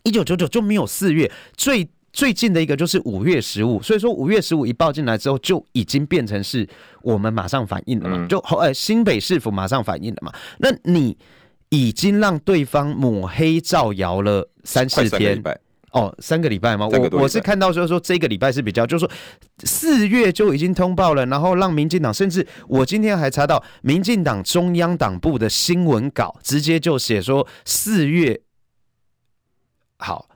[0.04, 1.88] 一九九九就没有四月最。
[2.12, 6.68] 最近的一个就是五月十五，所以说五月十五一报进来之后，就已经变成是
[7.00, 10.32] 我们马上反应了嘛，就呃新北市府马上反应了嘛。
[10.58, 11.16] 那你
[11.70, 15.42] 已经让对方抹黑造谣了三四天，
[15.92, 16.86] 哦，三个礼拜吗？
[16.86, 19.10] 我我是看到说说这个礼拜是比较，就是说
[19.64, 28.38] 四月就已经通报了，然后让民进党，甚至我今天还查到民进党中央党部的新闻稿，直接就写说四月
[29.96, 30.28] 好。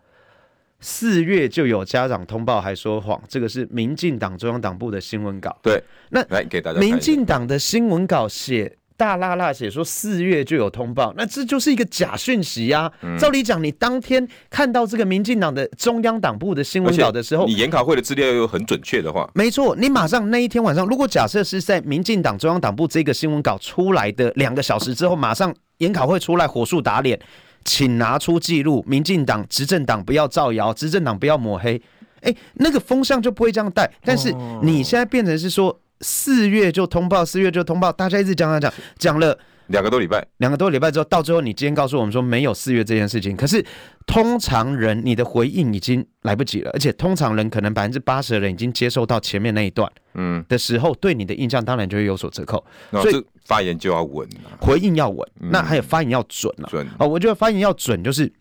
[0.80, 5.56] 四月就有家长通报还说谎，这个是民进党中央党部的新闻稿。
[5.62, 6.78] 对，那来给大家。
[6.78, 13.18] 民进党的新闻稿写大辣辣写说四月就有通报，那这就是一个假讯息呀、啊嗯。
[13.18, 27.18] 照理讲，你当天看到这个民进党的中央党部的新闻稿的时候，你研考会的资料又很准确的话，没错，你马上那一天晚上，如果假设是在民进党中央党部这个新闻稿出来的两个小时之后，马上研考会出来火速打脸。
[27.66, 31.82] 请拿出记录，民进党执政党不要造谣，执政党不要抹黑，
[32.22, 33.90] 哎、欸，那个风向就不会这样带。
[34.02, 39.38] 但是你现在变成是说四月就通报，四月就通报，大家一直讲讲讲讲了。
[39.68, 43.64] 两个多礼拜，两个多礼拜之后，到最后你今天告诉我们说没有四月这件事情，可是
[44.06, 52.64] 通常人你的回应已经来不及了，而且通常人可能百分之八十的人已经接受到前面那一段，嗯的时候，对你的印象当然就会有所折扣。
[52.92, 54.28] 所以发言就要稳，
[54.60, 56.68] 回应要稳，那还有发言要准啊。
[56.70, 58.32] 准哦，我觉得发言要准，就是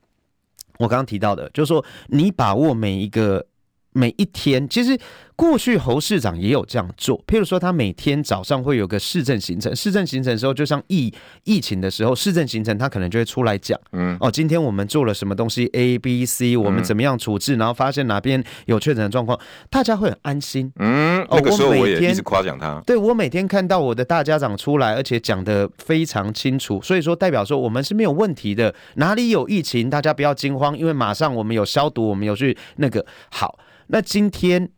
[0.77, 3.45] 我刚刚提到的，就是说你把握每一个
[3.93, 4.99] 每一天，其实。
[5.35, 11.13] 过去侯市长也有这样做，譬如说他每天早上会有个市政行程，市政行程的时候，就像疫
[11.43, 19.37] 疫情的时候，市政行程他可能就会出来讲，嗯，哦，今天我们做了什么东西，A、B、C，我们怎么样处置，然后发现哪边有确诊的状况，
[19.69, 34.69] 大家会很安心，嗯，哦，那个时候我也一直夸奖他，对，我每天看到我的大家长出来，而且讲的非常清楚，所以说代表说我们是没有问题的，哪里有疫情，大家不要惊慌，因为马上我们有消毒，我们有去那个好，那今天。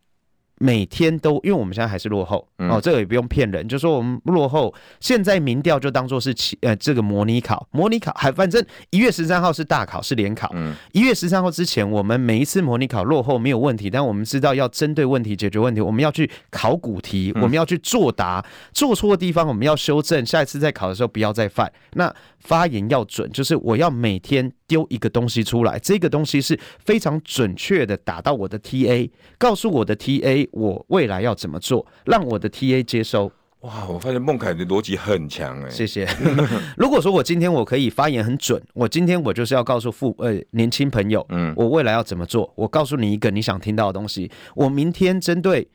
[0.59, 4.73] 每天都，因为我们现在还是落后哦，这个也不用骗人，就说我们落后。
[4.99, 10.53] 现在民调就当做是期呃这个模拟考，模拟考还反正一月十三号是大考是联考，
[10.91, 18.43] 一月十三号之前我们每一次模拟考落后没有问题，但我们知道要针对问题解决问题，我们要去考古题，我们要去作答，
[18.73, 21.71] 做错的地方我们要修正，下一次再考的时候不要再犯。
[21.93, 30.47] 那发言要准，就是我要每天丢一个东西出来，这个东西是非常准确的打到我的 TA，告诉我的 TA。
[30.51, 33.31] 我未来要怎么做，让我的 TA 接收？
[33.61, 36.07] 哇，我发现孟凯的逻辑很强哎，谢谢。
[36.77, 42.51] 如果说我今天我可以发言很准，我今天我就是要告诉父呃年轻朋友，嗯，我未来要怎么做？
[42.55, 44.29] 我告诉你一个你想听到的东西。
[44.55, 45.67] 我明天针对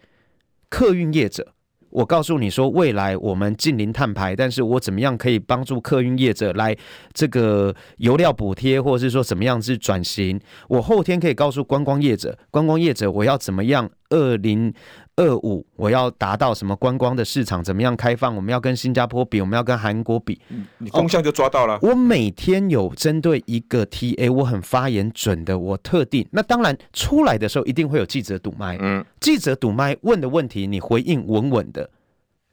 [0.69, 1.55] 客运业者。
[1.93, 6.77] 我告诉你说，未来我们近邻碳排，但是我怎么样可以帮助客运业者来
[7.13, 10.41] 这个油料补贴，或者是说怎么样去转型？
[10.69, 14.73] 我后天可以告诉观光业者，观光业者我要怎么样二零
[15.17, 18.35] 二五我要达到什么观光的市场怎么样开放？
[18.35, 20.41] 我们要跟新加坡比，我们要跟韩国比，
[20.79, 21.79] 你风向就抓到了。
[21.83, 26.27] 我每天有针对一个 TA，我很发言准的，我特定。
[26.31, 31.91] 那当然出来的时候一定会有记者堵麦，嗯，记者堵麦问的问题，你回应稳稳的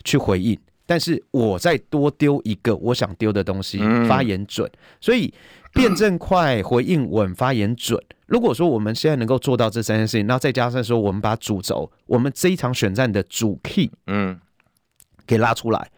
[0.03, 0.59] 去回应。
[0.89, 3.77] 但是我再多丢一个我想丢的东西，
[4.07, 4.67] 发言准，
[4.99, 5.31] 所以
[5.71, 8.03] 辩证快，回应稳，发言准。
[8.25, 14.39] 如果说我们现在能够做到这三件事情，那再加上说我们把主轴，我们这一场选战的主 key，嗯，
[15.27, 15.91] 给拉出来，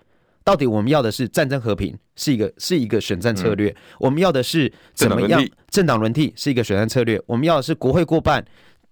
[0.44, 8.46] 到底我们要的是战争和平，是一个是一个选战策略；我们要的是怎么样政党轮替，是一个选战策略；我们要的是国会过半。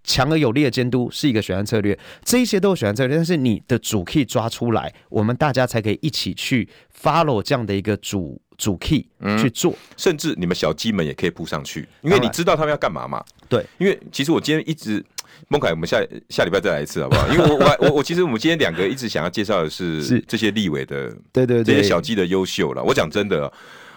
[0.04, 6.68] 强而有力的监督是一个选战策略，这一些都是选战策略，但是你的主 key 抓出来，我们大家才可以一起去
[7.02, 9.06] follow 这样的一个主主 key
[9.40, 13.24] 去做，嗯，甚至你们小鸡们也可以扑上去，因为你知道他们要干嘛嘛。
[13.48, 15.04] 对，因为其实我今天一直
[15.48, 17.28] 孟凯，我们下下礼拜再来一次好不好？
[17.34, 22.84] 因为我我我我其实我们今天两个一直想要介绍的是 是这些立委的，对对对，这些小鸡的优秀了。
[22.84, 23.52] 我讲真的，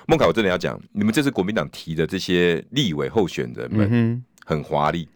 [0.06, 5.08] 孟凯，我真的要讲，你们这次国民党提的这些立委候选人们很华丽。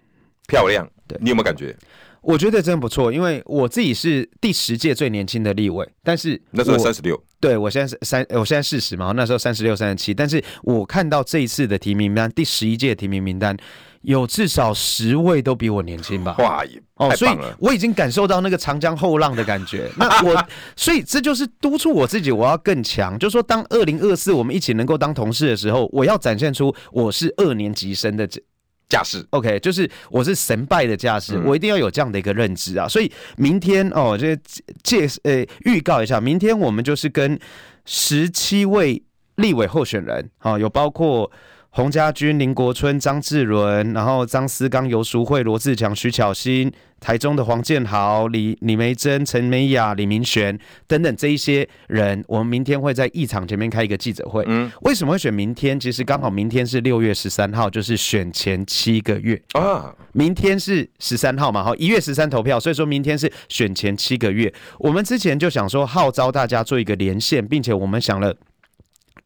[0.46, 1.76] 漂亮，对，你有没有感觉？
[2.22, 13.56] 我觉得真不错，因为我自己是第十届最年轻的立委，但是那时候三十六，对我现在是三，我现在四十嘛，那时候三十六、三十七，但是我看到这一次的提名名单，第十一届提名名单
[14.00, 16.34] 有至少十位都比我年轻吧？
[16.40, 19.88] 哇，哦，所以我已经感受到那个长江后浪的感觉。
[19.96, 23.16] 那我， 所以这就是督促我自己，我要更强。
[23.20, 28.42] 就是说，当二零二四我们一起能够当同事的时候，我要展现出我是二年级生的这。
[28.88, 32.88] 架势，OK，就是我是神拜的架势，嗯、我一定要有这样的一个认知啊。
[32.88, 34.36] 所以明天哦，这
[34.82, 37.38] 介呃预告一下，明天我们就是跟
[37.84, 39.02] 十七位
[39.36, 41.30] 立委候选人，好、哦，有包括。
[41.76, 54.42] 洪家军、林国春、张志伦，然后张思刚、游淑慧、罗志强、徐巧芯，台中的黄建豪、李李梅珍、陈美雅、李明玄等等这一些人，我们明天会在议场前面开一个记者会。
[54.46, 55.78] 嗯，为什么会选明天？
[55.78, 59.94] 其实刚好明天是六月十三号，就是选前七个月啊。
[60.12, 64.50] 明天是十三号嘛，好，一月十三投票，所以说明天是选前七个月。
[64.78, 68.34] 我们之前就想说号召大家做一个连线，并且我们想了。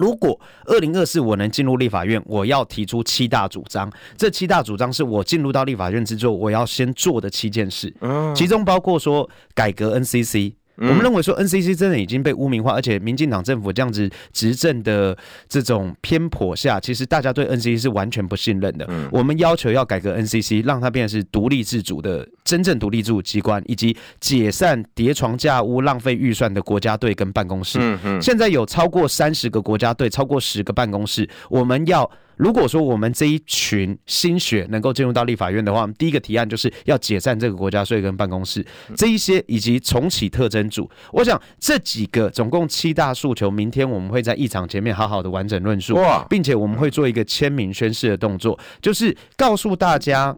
[0.00, 3.92] 如果二零二四我能进入立法院，我要提出七大主张。
[4.16, 7.94] 这七大主张是我进入到立法院之后，我要先做的七件事，
[8.34, 10.54] 其中包括说改革 NCC。
[10.76, 15.14] 我们认为说 NCC 真的已经被污名化，而且民进党政府这样子执政的
[15.46, 18.88] 这种偏颇下，其实大家对 NCC 是完全不信任的。
[19.12, 27.78] 我们要求要改革 NCC，让它变成是独立自主的真正独立自主机关，以及解散叠床架屋、浪费预算的国家队跟办公室。
[28.20, 32.10] 现在有超过三十个国家队，超过十个办公室，我们要。
[32.36, 38.64] 如果说我们这一群新血能够进入到立法院的话，第一个提案就是要解散这个国家税跟办公室
[38.96, 40.90] 这一些，以及重启特征组。
[41.12, 45.98] 我想这几个总共七大诉求，明天我们会在议场前面好好的完整论述，
[46.30, 50.34] 并且我们会做一个签名宣誓的动作，就是告诉大家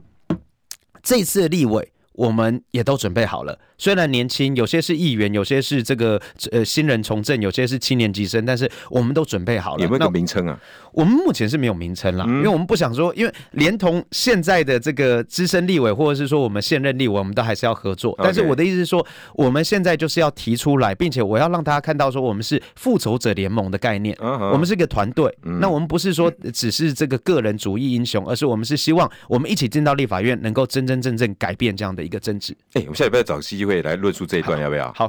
[1.05, 3.59] 这次的立委我们也都准备好了。
[3.79, 6.21] 虽然年轻，有些是议员，有些是这个
[6.53, 9.83] 呃新人从政，有些是七年级生，但是我们都准备好了。
[9.83, 10.59] 有没有个名称啊？
[10.93, 18.15] 我们目前是没有名称啦，嗯、因为我们不想说，因为连同现在的这个资深立委，或者是说我们现任立委，我们都还是要合作。
[18.23, 19.05] 但是我的意思是说，
[19.35, 25.35] 我们现在就是要提出来，并且我要让大家看到说，我们是复仇者联盟的概念，我们是一个团队。
[25.43, 32.55] 那我们不是说只是这个个人主义英雄，而是我们是希望我们一起进到立法院，能够真真正正改变这样的一个争执。
[32.75, 34.93] 哎，我们下礼拜找个机会来论述这一段，要不要？
[34.93, 35.09] 好，